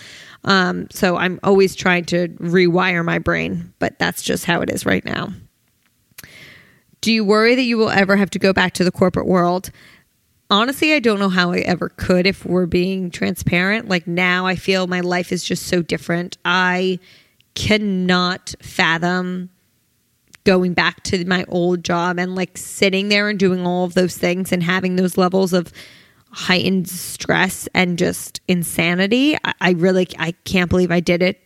Um, 0.44 0.88
so 0.92 1.15
I'm 1.15 1.39
always 1.44 1.76
trying 1.76 2.06
to 2.06 2.28
rewire 2.28 3.06
my 3.06 3.20
brain, 3.20 3.74
but 3.80 3.98
that's 4.00 4.22
just 4.22 4.46
how 4.46 4.62
it 4.62 4.70
is 4.70 4.86
right 4.86 5.06
now. 5.06 5.30
Do 7.02 7.13
you 7.13 7.24
worry 7.24 7.56
that 7.56 7.63
you 7.63 7.78
will 7.78 7.89
ever 7.89 8.18
have 8.18 8.30
to 8.32 8.39
go 8.39 8.52
back 8.52 8.74
to 8.74 8.84
the 8.84 8.92
corporate 8.92 9.28
world? 9.28 9.72
Honestly, 10.49 10.93
I 10.93 10.99
don't 10.99 11.19
know 11.19 11.29
how 11.29 11.51
I 11.51 11.59
ever 11.59 11.89
could 11.89 12.25
if 12.25 12.45
we're 12.45 12.65
being 12.65 13.12
transparent. 13.12 13.88
Like 13.88 14.07
now, 14.07 14.45
I 14.45 14.55
feel 14.55 14.88
my 14.88 15.01
life 15.01 15.31
is 15.31 15.43
just 15.43 15.67
so 15.67 15.81
different. 15.81 16.38
I 16.45 16.99
cannot 17.55 18.53
fathom 18.62 19.49
going 20.45 20.73
back 20.73 21.03
to 21.03 21.25
my 21.25 21.45
old 21.49 21.83
job 21.83 22.17
and 22.17 22.35
like 22.35 22.57
sitting 22.57 23.09
there 23.09 23.29
and 23.29 23.38
doing 23.38 23.65
all 23.65 23.85
of 23.85 23.93
those 23.93 24.17
things 24.17 24.51
and 24.51 24.63
having 24.63 24.95
those 24.95 25.17
levels 25.17 25.53
of 25.53 25.71
heightened 26.31 26.88
stress 26.88 27.67
and 27.73 27.97
just 27.97 28.39
insanity. 28.47 29.35
I, 29.43 29.53
I 29.62 29.71
really, 29.71 30.07
I 30.17 30.31
can't 30.45 30.69
believe 30.69 30.91
I 30.91 30.99
did 30.99 31.21
it. 31.21 31.39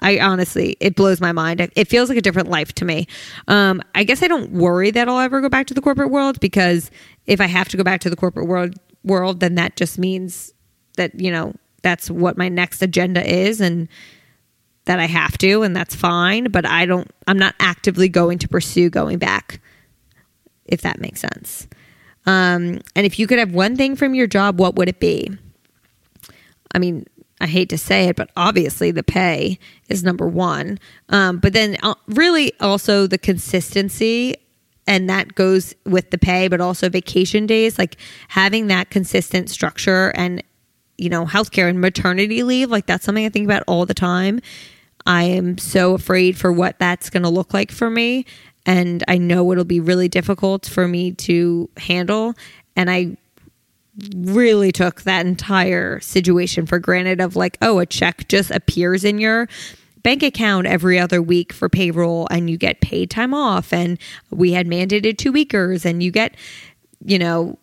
I 0.00 0.18
honestly, 0.18 0.76
it 0.80 0.96
blows 0.96 1.20
my 1.20 1.32
mind. 1.32 1.60
It 1.74 1.88
feels 1.88 2.08
like 2.08 2.18
a 2.18 2.22
different 2.22 2.50
life 2.50 2.72
to 2.74 2.84
me. 2.84 3.06
Um, 3.48 3.80
I 3.94 4.04
guess 4.04 4.22
I 4.22 4.28
don't 4.28 4.50
worry 4.50 4.90
that 4.90 5.08
I'll 5.08 5.20
ever 5.20 5.40
go 5.40 5.48
back 5.48 5.66
to 5.68 5.74
the 5.74 5.80
corporate 5.80 6.10
world 6.10 6.40
because 6.40 6.90
if 7.26 7.40
I 7.40 7.46
have 7.46 7.68
to 7.70 7.76
go 7.76 7.84
back 7.84 8.00
to 8.00 8.10
the 8.10 8.16
corporate 8.16 8.46
world 8.46 8.74
world, 9.04 9.40
then 9.40 9.54
that 9.56 9.76
just 9.76 9.98
means 9.98 10.52
that, 10.96 11.18
you 11.18 11.30
know, 11.30 11.54
that's 11.82 12.10
what 12.10 12.38
my 12.38 12.48
next 12.48 12.80
agenda 12.80 13.26
is 13.28 13.60
and 13.60 13.88
that 14.86 14.98
I 14.98 15.06
have 15.06 15.36
to 15.38 15.62
and 15.62 15.74
that's 15.74 15.94
fine, 15.94 16.50
but 16.50 16.66
I 16.66 16.86
don't 16.86 17.10
I'm 17.26 17.38
not 17.38 17.54
actively 17.60 18.08
going 18.08 18.38
to 18.38 18.48
pursue 18.48 18.90
going 18.90 19.18
back 19.18 19.60
if 20.66 20.80
that 20.82 21.00
makes 21.00 21.20
sense. 21.20 21.68
Um, 22.26 22.80
and 22.96 23.04
if 23.06 23.18
you 23.18 23.26
could 23.26 23.38
have 23.38 23.52
one 23.52 23.76
thing 23.76 23.96
from 23.96 24.14
your 24.14 24.26
job, 24.26 24.58
what 24.58 24.76
would 24.76 24.88
it 24.88 25.00
be? 25.00 25.30
I 26.74 26.78
mean, 26.78 27.06
I 27.40 27.46
hate 27.46 27.68
to 27.70 27.78
say 27.78 28.08
it, 28.08 28.16
but 28.16 28.30
obviously 28.36 28.90
the 28.90 29.02
pay 29.02 29.58
is 29.88 30.02
number 30.02 30.26
one. 30.26 30.78
Um, 31.10 31.38
but 31.38 31.52
then, 31.52 31.76
uh, 31.82 31.94
really, 32.06 32.52
also 32.60 33.06
the 33.06 33.18
consistency 33.18 34.36
and 34.86 35.08
that 35.08 35.34
goes 35.34 35.74
with 35.84 36.10
the 36.10 36.18
pay, 36.18 36.48
but 36.48 36.60
also 36.60 36.88
vacation 36.88 37.46
days, 37.46 37.78
like 37.78 37.96
having 38.28 38.66
that 38.68 38.90
consistent 38.90 39.50
structure 39.50 40.12
and, 40.14 40.42
you 40.98 41.08
know, 41.08 41.24
healthcare 41.24 41.68
and 41.68 41.80
maternity 41.80 42.42
leave. 42.42 42.70
Like 42.70 42.86
that's 42.86 43.04
something 43.04 43.24
I 43.24 43.30
think 43.30 43.46
about 43.46 43.64
all 43.66 43.86
the 43.86 43.94
time. 43.94 44.40
I 45.06 45.24
am 45.24 45.58
so 45.58 45.94
afraid 45.94 46.36
for 46.36 46.52
what 46.52 46.78
that's 46.78 47.10
going 47.10 47.22
to 47.22 47.28
look 47.28 47.54
like 47.54 47.70
for 47.70 47.90
me. 47.90 48.26
And 48.66 49.04
I 49.08 49.18
know 49.18 49.52
it'll 49.52 49.64
be 49.64 49.80
really 49.80 50.08
difficult 50.08 50.66
for 50.66 50.88
me 50.88 51.12
to 51.12 51.68
handle. 51.76 52.34
And 52.76 52.90
I 52.90 53.16
really 54.16 54.72
took 54.72 55.02
that 55.02 55.26
entire 55.26 56.00
situation 56.00 56.66
for 56.66 56.78
granted 56.78 57.20
of 57.20 57.36
like, 57.36 57.58
oh, 57.62 57.78
a 57.78 57.86
check 57.86 58.26
just 58.28 58.50
appears 58.50 59.04
in 59.04 59.18
your 59.18 59.48
bank 60.04 60.22
account 60.22 60.68
every 60.68 61.00
other 61.00 61.20
week 61.20 61.52
for 61.52 61.68
payroll 61.68 62.28
and 62.30 62.48
you 62.48 62.56
get 62.56 62.80
paid 62.80 63.10
time 63.10 63.34
off. 63.34 63.72
And 63.72 63.98
we 64.30 64.52
had 64.52 64.68
mandated 64.68 65.18
two 65.18 65.32
weekers 65.32 65.84
and 65.84 66.00
you 66.00 66.12
get 66.12 66.36
you 67.04 67.18
know 67.18 67.58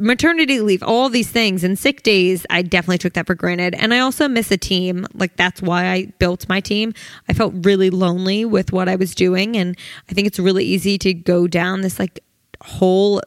maternity 0.00 0.60
leave 0.60 0.82
all 0.82 1.10
these 1.10 1.30
things 1.30 1.62
and 1.62 1.78
sick 1.78 2.02
days 2.02 2.46
i 2.48 2.62
definitely 2.62 2.96
took 2.96 3.12
that 3.14 3.26
for 3.26 3.34
granted. 3.34 3.74
And 3.74 3.92
i 3.92 3.98
also 3.98 4.28
miss 4.28 4.50
a 4.50 4.56
team. 4.56 5.06
Like 5.14 5.36
that's 5.36 5.60
why 5.60 5.86
i 5.88 6.06
built 6.18 6.48
my 6.48 6.60
team. 6.60 6.94
I 7.28 7.32
felt 7.32 7.52
really 7.56 7.90
lonely 7.90 8.44
with 8.44 8.72
what 8.72 8.88
i 8.88 8.96
was 8.96 9.14
doing. 9.14 9.56
And 9.56 9.76
i 10.08 10.12
think 10.12 10.26
it's 10.26 10.38
really 10.38 10.64
easy 10.64 10.98
to 10.98 11.12
go 11.12 11.46
down 11.46 11.80
this 11.80 11.98
like 11.98 12.20
whole 12.62 13.20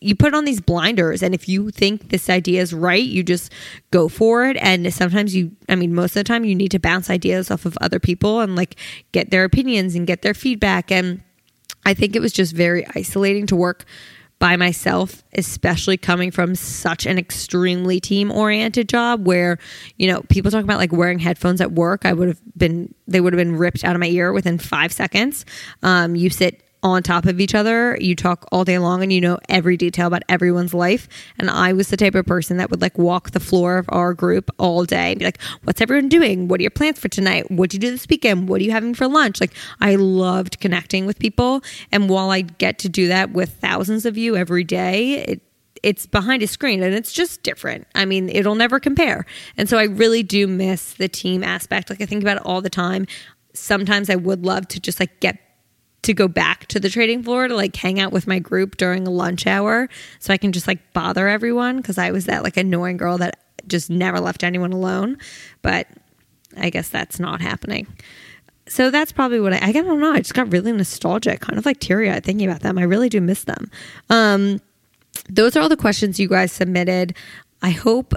you 0.00 0.14
put 0.14 0.34
on 0.34 0.44
these 0.44 0.60
blinders 0.60 1.22
and 1.22 1.34
if 1.34 1.48
you 1.48 1.70
think 1.70 2.10
this 2.10 2.28
idea 2.28 2.60
is 2.60 2.74
right 2.74 3.02
you 3.02 3.22
just 3.22 3.52
go 3.90 4.08
for 4.08 4.44
it. 4.46 4.56
And 4.58 4.92
sometimes 4.92 5.34
you 5.34 5.52
i 5.68 5.74
mean 5.74 5.94
most 5.94 6.10
of 6.10 6.20
the 6.20 6.24
time 6.24 6.44
you 6.44 6.54
need 6.54 6.70
to 6.72 6.78
bounce 6.78 7.10
ideas 7.10 7.50
off 7.50 7.66
of 7.66 7.76
other 7.80 7.98
people 8.00 8.40
and 8.40 8.56
like 8.56 8.76
get 9.12 9.30
their 9.30 9.44
opinions 9.44 9.94
and 9.94 10.06
get 10.06 10.22
their 10.22 10.34
feedback. 10.34 10.90
And 10.90 11.22
i 11.84 11.94
think 11.94 12.14
it 12.14 12.20
was 12.20 12.32
just 12.32 12.54
very 12.54 12.86
isolating 12.94 13.46
to 13.46 13.56
work 13.56 13.84
by 14.40 14.56
myself 14.56 15.22
especially 15.34 15.98
coming 15.98 16.30
from 16.30 16.54
such 16.54 17.04
an 17.04 17.18
extremely 17.18 18.00
team 18.00 18.32
oriented 18.32 18.88
job 18.88 19.26
where 19.26 19.58
you 19.98 20.10
know 20.10 20.22
people 20.30 20.50
talk 20.50 20.64
about 20.64 20.78
like 20.78 20.92
wearing 20.92 21.18
headphones 21.18 21.60
at 21.60 21.72
work. 21.72 22.06
I 22.06 22.14
would 22.14 22.28
have 22.28 22.40
been 22.56 22.92
they 23.06 23.20
would 23.20 23.34
have 23.34 23.38
been 23.38 23.56
ripped 23.56 23.84
out 23.84 23.94
of 23.94 24.00
my 24.00 24.08
ear 24.08 24.32
within 24.32 24.58
five 24.58 24.92
seconds. 24.92 25.44
Um, 25.82 26.16
you 26.16 26.30
sit 26.30 26.62
on 26.82 27.02
top 27.02 27.26
of 27.26 27.40
each 27.40 27.54
other. 27.54 27.96
You 28.00 28.16
talk 28.16 28.46
all 28.50 28.64
day 28.64 28.78
long 28.78 29.02
and 29.02 29.12
you 29.12 29.20
know 29.20 29.38
every 29.48 29.76
detail 29.76 30.06
about 30.06 30.22
everyone's 30.28 30.74
life. 30.74 31.08
And 31.38 31.50
I 31.50 31.72
was 31.72 31.88
the 31.88 31.96
type 31.96 32.14
of 32.14 32.26
person 32.26 32.56
that 32.56 32.70
would 32.70 32.80
like 32.80 32.96
walk 32.98 33.30
the 33.30 33.40
floor 33.40 33.78
of 33.78 33.86
our 33.90 34.14
group 34.14 34.50
all 34.58 34.84
day 34.84 35.10
and 35.10 35.18
be 35.18 35.24
like, 35.24 35.40
what's 35.64 35.80
everyone 35.80 36.08
doing? 36.08 36.48
What 36.48 36.60
are 36.60 36.62
your 36.62 36.70
plans 36.70 36.98
for 36.98 37.08
tonight? 37.08 37.50
What 37.50 37.70
did 37.70 37.82
you 37.82 37.88
do 37.88 37.92
this 37.92 38.08
weekend? 38.08 38.48
What 38.48 38.60
are 38.60 38.64
you 38.64 38.70
having 38.70 38.94
for 38.94 39.06
lunch? 39.06 39.40
Like, 39.40 39.54
I 39.80 39.96
loved 39.96 40.60
connecting 40.60 41.06
with 41.06 41.18
people. 41.18 41.62
And 41.92 42.08
while 42.08 42.30
I 42.30 42.42
get 42.42 42.78
to 42.80 42.88
do 42.88 43.08
that 43.08 43.32
with 43.32 43.50
thousands 43.60 44.06
of 44.06 44.16
you 44.16 44.36
every 44.36 44.64
day, 44.64 45.24
it, 45.24 45.42
it's 45.82 46.06
behind 46.06 46.42
a 46.42 46.46
screen 46.46 46.82
and 46.82 46.94
it's 46.94 47.12
just 47.12 47.42
different. 47.42 47.86
I 47.94 48.04
mean, 48.04 48.28
it'll 48.28 48.54
never 48.54 48.80
compare. 48.80 49.26
And 49.56 49.68
so 49.68 49.78
I 49.78 49.84
really 49.84 50.22
do 50.22 50.46
miss 50.46 50.94
the 50.94 51.08
team 51.08 51.42
aspect. 51.42 51.90
Like 51.90 52.00
I 52.00 52.06
think 52.06 52.22
about 52.22 52.38
it 52.38 52.44
all 52.44 52.60
the 52.60 52.70
time. 52.70 53.06
Sometimes 53.54 54.10
I 54.10 54.16
would 54.16 54.44
love 54.44 54.68
to 54.68 54.80
just 54.80 55.00
like 55.00 55.20
get 55.20 55.38
to 56.02 56.14
go 56.14 56.28
back 56.28 56.66
to 56.68 56.80
the 56.80 56.88
trading 56.88 57.22
floor 57.22 57.48
to 57.48 57.54
like 57.54 57.76
hang 57.76 58.00
out 58.00 58.12
with 58.12 58.26
my 58.26 58.38
group 58.38 58.76
during 58.76 59.04
lunch 59.04 59.46
hour 59.46 59.88
so 60.18 60.32
I 60.32 60.38
can 60.38 60.52
just 60.52 60.66
like 60.66 60.92
bother 60.92 61.28
everyone 61.28 61.76
because 61.76 61.98
I 61.98 62.10
was 62.10 62.26
that 62.26 62.42
like 62.42 62.56
annoying 62.56 62.96
girl 62.96 63.18
that 63.18 63.38
just 63.66 63.90
never 63.90 64.20
left 64.20 64.42
anyone 64.42 64.72
alone. 64.72 65.18
But 65.62 65.86
I 66.56 66.70
guess 66.70 66.88
that's 66.88 67.20
not 67.20 67.40
happening. 67.40 67.86
So 68.66 68.90
that's 68.90 69.12
probably 69.12 69.40
what 69.40 69.52
I, 69.52 69.58
I 69.68 69.72
don't 69.72 70.00
know. 70.00 70.12
I 70.12 70.18
just 70.18 70.34
got 70.34 70.52
really 70.52 70.72
nostalgic, 70.72 71.40
kind 71.40 71.58
of 71.58 71.66
like 71.66 71.80
teary 71.80 72.08
eyed 72.10 72.24
thinking 72.24 72.48
about 72.48 72.60
them. 72.60 72.78
I 72.78 72.82
really 72.82 73.08
do 73.08 73.20
miss 73.20 73.44
them. 73.44 73.70
Um, 74.08 74.60
those 75.28 75.56
are 75.56 75.60
all 75.60 75.68
the 75.68 75.76
questions 75.76 76.20
you 76.20 76.28
guys 76.28 76.52
submitted. 76.52 77.14
I 77.62 77.70
hope 77.70 78.14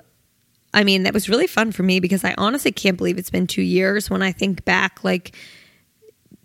I 0.73 0.83
mean, 0.83 1.03
that 1.03 1.13
was 1.13 1.29
really 1.29 1.47
fun 1.47 1.71
for 1.71 1.83
me 1.83 1.99
because 1.99 2.23
I 2.23 2.33
honestly 2.37 2.71
can't 2.71 2.97
believe 2.97 3.17
it's 3.17 3.29
been 3.29 3.45
two 3.45 3.61
years 3.61 4.09
when 4.09 4.23
I 4.23 4.31
think 4.31 4.65
back, 4.65 5.03
like, 5.03 5.35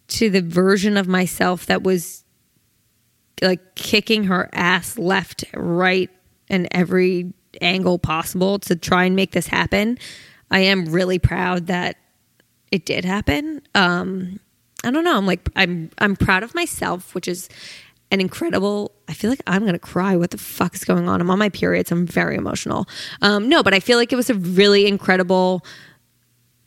to 0.08 0.30
the 0.30 0.42
version 0.42 0.96
of 0.96 1.06
myself 1.06 1.66
that 1.66 1.82
was 1.82 2.24
like 3.42 3.74
kicking 3.74 4.24
her 4.24 4.48
ass 4.52 4.98
left, 4.98 5.44
right, 5.54 6.10
and 6.48 6.66
every 6.70 7.32
angle 7.60 7.98
possible 7.98 8.58
to 8.58 8.76
try 8.76 9.04
and 9.04 9.16
make 9.16 9.32
this 9.32 9.46
happen. 9.46 9.98
I 10.50 10.60
am 10.60 10.86
really 10.86 11.18
proud 11.18 11.66
that 11.66 11.96
it 12.70 12.84
did 12.84 13.04
happen. 13.04 13.62
Um, 13.74 14.40
I 14.84 14.90
don't 14.90 15.04
know. 15.04 15.16
I'm 15.16 15.26
like 15.26 15.48
I'm 15.56 15.90
I'm 15.98 16.16
proud 16.16 16.42
of 16.42 16.54
myself, 16.54 17.14
which 17.14 17.28
is 17.28 17.48
an 18.10 18.20
incredible. 18.20 18.92
I 19.08 19.12
feel 19.12 19.30
like 19.30 19.42
I'm 19.46 19.64
gonna 19.64 19.78
cry. 19.78 20.16
What 20.16 20.30
the 20.30 20.38
fuck 20.38 20.74
is 20.74 20.84
going 20.84 21.08
on? 21.08 21.20
I'm 21.20 21.30
on 21.30 21.38
my 21.38 21.48
periods. 21.48 21.90
I'm 21.90 22.06
very 22.06 22.36
emotional. 22.36 22.86
Um, 23.20 23.48
no, 23.48 23.62
but 23.62 23.74
I 23.74 23.80
feel 23.80 23.98
like 23.98 24.12
it 24.12 24.16
was 24.16 24.30
a 24.30 24.34
really 24.34 24.86
incredible 24.86 25.64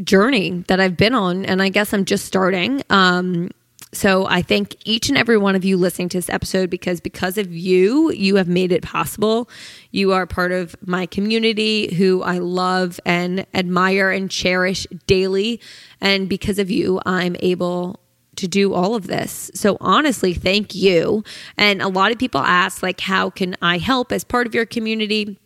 journey 0.03 0.63
that 0.67 0.79
I've 0.79 0.97
been 0.97 1.13
on, 1.13 1.45
and 1.45 1.61
I 1.61 1.69
guess 1.69 1.93
I'm 1.93 2.05
just 2.05 2.25
starting. 2.25 2.81
Um, 2.89 3.49
so 3.93 4.25
I 4.25 4.41
thank 4.41 4.77
each 4.85 5.09
and 5.09 5.17
every 5.17 5.37
one 5.37 5.55
of 5.55 5.65
you 5.65 5.75
listening 5.75 6.09
to 6.09 6.17
this 6.17 6.29
episode 6.29 6.69
because 6.69 7.01
because 7.01 7.37
of 7.37 7.53
you, 7.53 8.11
you 8.11 8.35
have 8.35 8.47
made 8.47 8.71
it 8.71 8.83
possible. 8.83 9.49
You 9.91 10.13
are 10.13 10.25
part 10.25 10.53
of 10.53 10.75
my 10.85 11.05
community 11.05 11.93
who 11.95 12.21
I 12.23 12.37
love 12.37 12.99
and 13.05 13.45
admire 13.53 14.09
and 14.09 14.31
cherish 14.31 14.87
daily. 15.07 15.59
And 15.99 16.29
because 16.29 16.57
of 16.57 16.71
you, 16.71 17.01
I'm 17.05 17.35
able 17.39 17.99
to 18.37 18.47
do 18.47 18.73
all 18.73 18.95
of 18.95 19.07
this. 19.07 19.51
So 19.53 19.75
honestly, 19.81 20.33
thank 20.33 20.73
you. 20.73 21.23
And 21.57 21.81
a 21.81 21.89
lot 21.89 22.13
of 22.13 22.17
people 22.17 22.39
ask 22.39 22.81
like 22.81 23.01
how 23.01 23.29
can 23.29 23.57
I 23.61 23.77
help 23.77 24.13
as 24.13 24.23
part 24.23 24.47
of 24.47 24.55
your 24.55 24.65
community? 24.65 25.37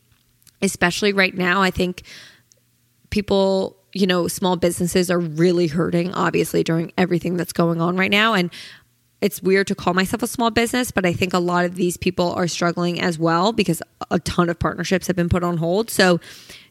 Especially 0.62 1.14
right 1.14 1.36
now, 1.36 1.64
I 1.64 1.72
think 1.72 2.04
people 3.10 3.76
you 3.96 4.06
know, 4.06 4.28
small 4.28 4.58
businesses 4.58 5.10
are 5.10 5.20
really 5.20 5.68
hurting, 5.68 6.14
obviously, 6.14 6.64
during 6.64 6.92
everything 6.98 7.38
that's 7.38 7.54
going 7.54 7.80
on 7.80 7.96
right 7.96 8.12
now. 8.12 8.34
And 8.34 8.52
it's 9.22 9.42
weird 9.42 9.68
to 9.68 9.76
call 9.76 9.94
myself 9.94 10.22
a 10.22 10.28
small 10.28 10.52
business, 10.52 10.92
but 10.92 11.06
I 11.06 11.14
think 11.14 11.34
a 11.34 11.40
lot 11.40 11.64
of 11.64 11.76
these 11.76 11.96
people 11.96 12.34
are 12.34 12.48
struggling 12.48 13.00
as 13.00 13.18
well 13.18 13.54
because 13.54 13.82
a 14.12 14.20
ton 14.20 14.50
of 14.50 14.60
partnerships 14.60 15.08
have 15.08 15.16
been 15.16 15.30
put 15.30 15.44
on 15.44 15.58
hold. 15.58 15.90
So, 15.90 16.20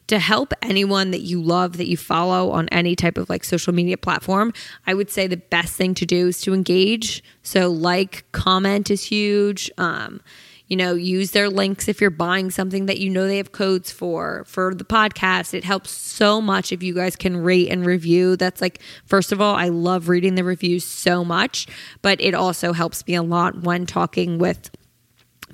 to 0.07 0.19
help 0.19 0.53
anyone 0.61 1.09
that 1.09 1.21
you 1.21 1.41
love, 1.41 1.77
that 1.77 1.87
you 1.87 1.97
follow 1.97 2.51
on 2.51 2.69
any 2.69 2.95
type 2.95 3.17
of 3.17 3.27
like 3.27 3.43
social 3.43 3.73
media 3.73 3.97
platform, 3.97 4.53
I 4.85 4.93
would 4.93 5.09
say 5.09 5.25
the 5.25 5.37
best 5.37 5.73
thing 5.73 5.95
to 5.95 6.05
do 6.05 6.27
is 6.27 6.41
to 6.41 6.53
engage. 6.53 7.23
So, 7.41 7.71
like, 7.71 8.23
comment 8.31 8.91
is 8.91 9.03
huge. 9.03 9.71
Um, 9.79 10.21
you 10.67 10.75
know, 10.75 10.93
use 10.93 11.31
their 11.31 11.49
links 11.49 11.87
if 11.87 12.01
you're 12.01 12.09
buying 12.09 12.49
something 12.49 12.87
that 12.87 12.99
you 12.99 13.09
know 13.09 13.27
they 13.27 13.37
have 13.37 13.51
codes 13.51 13.91
for 13.91 14.43
for 14.45 14.73
the 14.73 14.83
podcast. 14.83 15.53
It 15.53 15.63
helps 15.63 15.91
so 15.91 16.41
much 16.41 16.71
if 16.71 16.81
you 16.81 16.93
guys 16.93 17.15
can 17.15 17.37
rate 17.37 17.69
and 17.69 17.85
review. 17.85 18.35
That's 18.35 18.61
like 18.61 18.81
first 19.05 19.31
of 19.31 19.39
all, 19.39 19.55
I 19.55 19.69
love 19.69 20.09
reading 20.09 20.35
the 20.35 20.43
reviews 20.43 20.83
so 20.83 21.23
much, 21.23 21.67
but 22.01 22.19
it 22.19 22.33
also 22.33 22.73
helps 22.73 23.05
me 23.07 23.15
a 23.15 23.23
lot 23.23 23.61
when 23.61 23.85
talking 23.85 24.39
with 24.39 24.71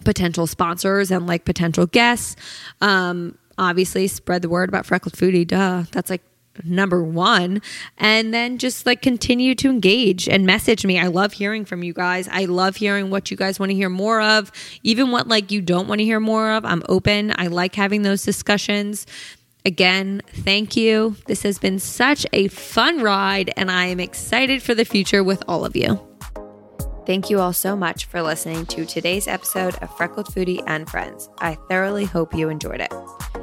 potential 0.06 0.48
sponsors 0.48 1.12
and 1.12 1.28
like 1.28 1.46
potential 1.46 1.86
guests. 1.86 2.36
Um, 2.80 3.38
obviously 3.58 4.08
spread 4.08 4.42
the 4.42 4.50
word 4.50 4.70
about 4.70 4.86
freckled 4.86 5.14
foodie 5.14 5.46
duh 5.46 5.84
that's 5.92 6.10
like 6.10 6.24
number 6.66 7.04
one 7.04 7.62
and 7.98 8.34
then 8.34 8.58
just 8.58 8.86
like 8.86 9.02
continue 9.02 9.56
to 9.56 9.70
engage 9.70 10.28
and 10.28 10.46
message 10.46 10.86
me. 10.86 11.00
I 11.00 11.08
love 11.08 11.34
hearing 11.34 11.66
from 11.66 11.84
you 11.84 11.94
guys. 11.94 12.28
I 12.30 12.46
love 12.46 12.76
hearing 12.76 13.10
what 13.10 13.32
you 13.32 13.38
guys 13.38 13.60
want 13.60 13.70
to 13.70 13.76
hear 13.76 13.90
more 13.90 14.22
of. 14.22 14.52
Even 14.84 15.12
what 15.12 15.28
like 15.28 15.52
you 15.52 15.62
don't 15.62 15.88
want 15.88 16.00
to 16.00 16.06
hear 16.06 16.20
more 16.20 16.52
of 16.52 16.66
i'm 16.66 16.84
open. 16.90 17.34
I 17.38 17.48
like 17.48 17.76
having 17.76 18.02
those 18.02 18.24
discussions. 18.24 19.06
Again 19.66 20.22
thank 20.28 20.76
you. 20.76 21.16
This 21.28 21.44
has 21.44 21.60
been 21.60 21.80
such 21.80 22.26
a 22.34 22.48
fun 22.50 23.02
ride 23.02 23.52
and 23.56 23.72
i 23.72 23.86
am 23.86 24.00
excited 24.00 24.64
for 24.64 24.74
the 24.74 24.86
future 24.86 25.24
with 25.24 25.44
all 25.48 25.66
of 25.66 25.76
you 25.76 26.11
Thank 27.04 27.32
you 27.32 27.40
all 27.40 27.52
so 27.52 27.76
much 27.76 28.06
for 28.06 28.22
listening 28.22 28.68
to 28.68 28.86
today's 28.86 29.28
episode 29.28 29.76
of 29.82 29.96
Freckled 29.98 30.28
Foodie 30.28 30.64
and 30.68 30.88
Friends. 30.88 31.30
I 31.40 31.56
thoroughly 31.68 32.06
hope 32.06 32.36
you 32.36 32.48
enjoyed 32.50 32.80
it. 32.80 32.94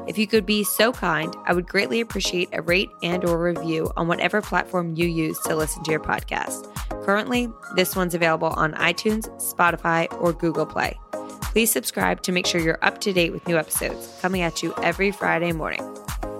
If 0.06 0.16
you 0.16 0.28
could 0.28 0.46
be 0.46 0.62
so 0.62 0.92
kind, 0.92 1.34
I 1.44 1.54
would 1.54 1.66
greatly 1.66 2.00
appreciate 2.00 2.48
a 2.52 2.62
rate 2.62 2.88
and 3.02 3.24
or 3.24 3.36
review 3.42 3.90
on 3.96 4.06
whatever 4.06 4.40
platform 4.40 4.94
you 4.94 5.08
use 5.08 5.40
to 5.40 5.56
listen 5.56 5.82
to 5.84 5.90
your 5.90 6.00
podcast. 6.00 6.72
Currently, 7.04 7.48
this 7.74 7.96
one's 7.96 8.14
available 8.14 8.48
on 8.48 8.74
iTunes, 8.74 9.28
Spotify, 9.42 10.06
or 10.20 10.32
Google 10.32 10.66
Play. 10.66 10.96
Please 11.42 11.72
subscribe 11.72 12.22
to 12.22 12.32
make 12.32 12.46
sure 12.46 12.60
you're 12.60 12.78
up 12.82 13.00
to 13.00 13.12
date 13.12 13.32
with 13.32 13.46
new 13.48 13.58
episodes 13.58 14.16
coming 14.20 14.42
at 14.42 14.62
you 14.62 14.72
every 14.82 15.10
Friday 15.10 15.50
morning. 15.50 15.82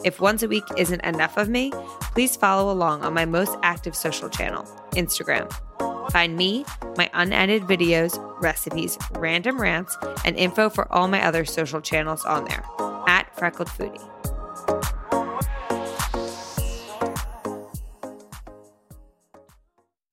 If 0.05 0.21
once 0.21 0.45
a 0.45 0.49
week 0.49 0.65
isn't 0.77 1.05
enough 1.05 1.37
of 1.37 1.49
me, 1.49 1.73
please 2.13 2.37
follow 2.37 2.73
along 2.73 3.03
on 3.03 3.13
my 3.13 3.25
most 3.25 3.57
active 3.63 3.97
social 3.97 4.29
channel, 4.29 4.63
Instagram. 4.93 5.53
Find 6.11 6.37
me, 6.37 6.65
my 6.97 7.11
unedited 7.13 7.69
videos, 7.69 8.19
recipes, 8.41 8.97
random 9.13 9.61
rants, 9.61 9.97
and 10.25 10.37
info 10.37 10.71
for 10.71 10.91
all 10.93 11.09
my 11.09 11.25
other 11.25 11.45
social 11.45 11.81
channels 11.81 12.25
on 12.25 12.45
there 12.45 12.65
at 13.07 13.35
Freckled 13.37 13.69
Foodie. 13.69 14.38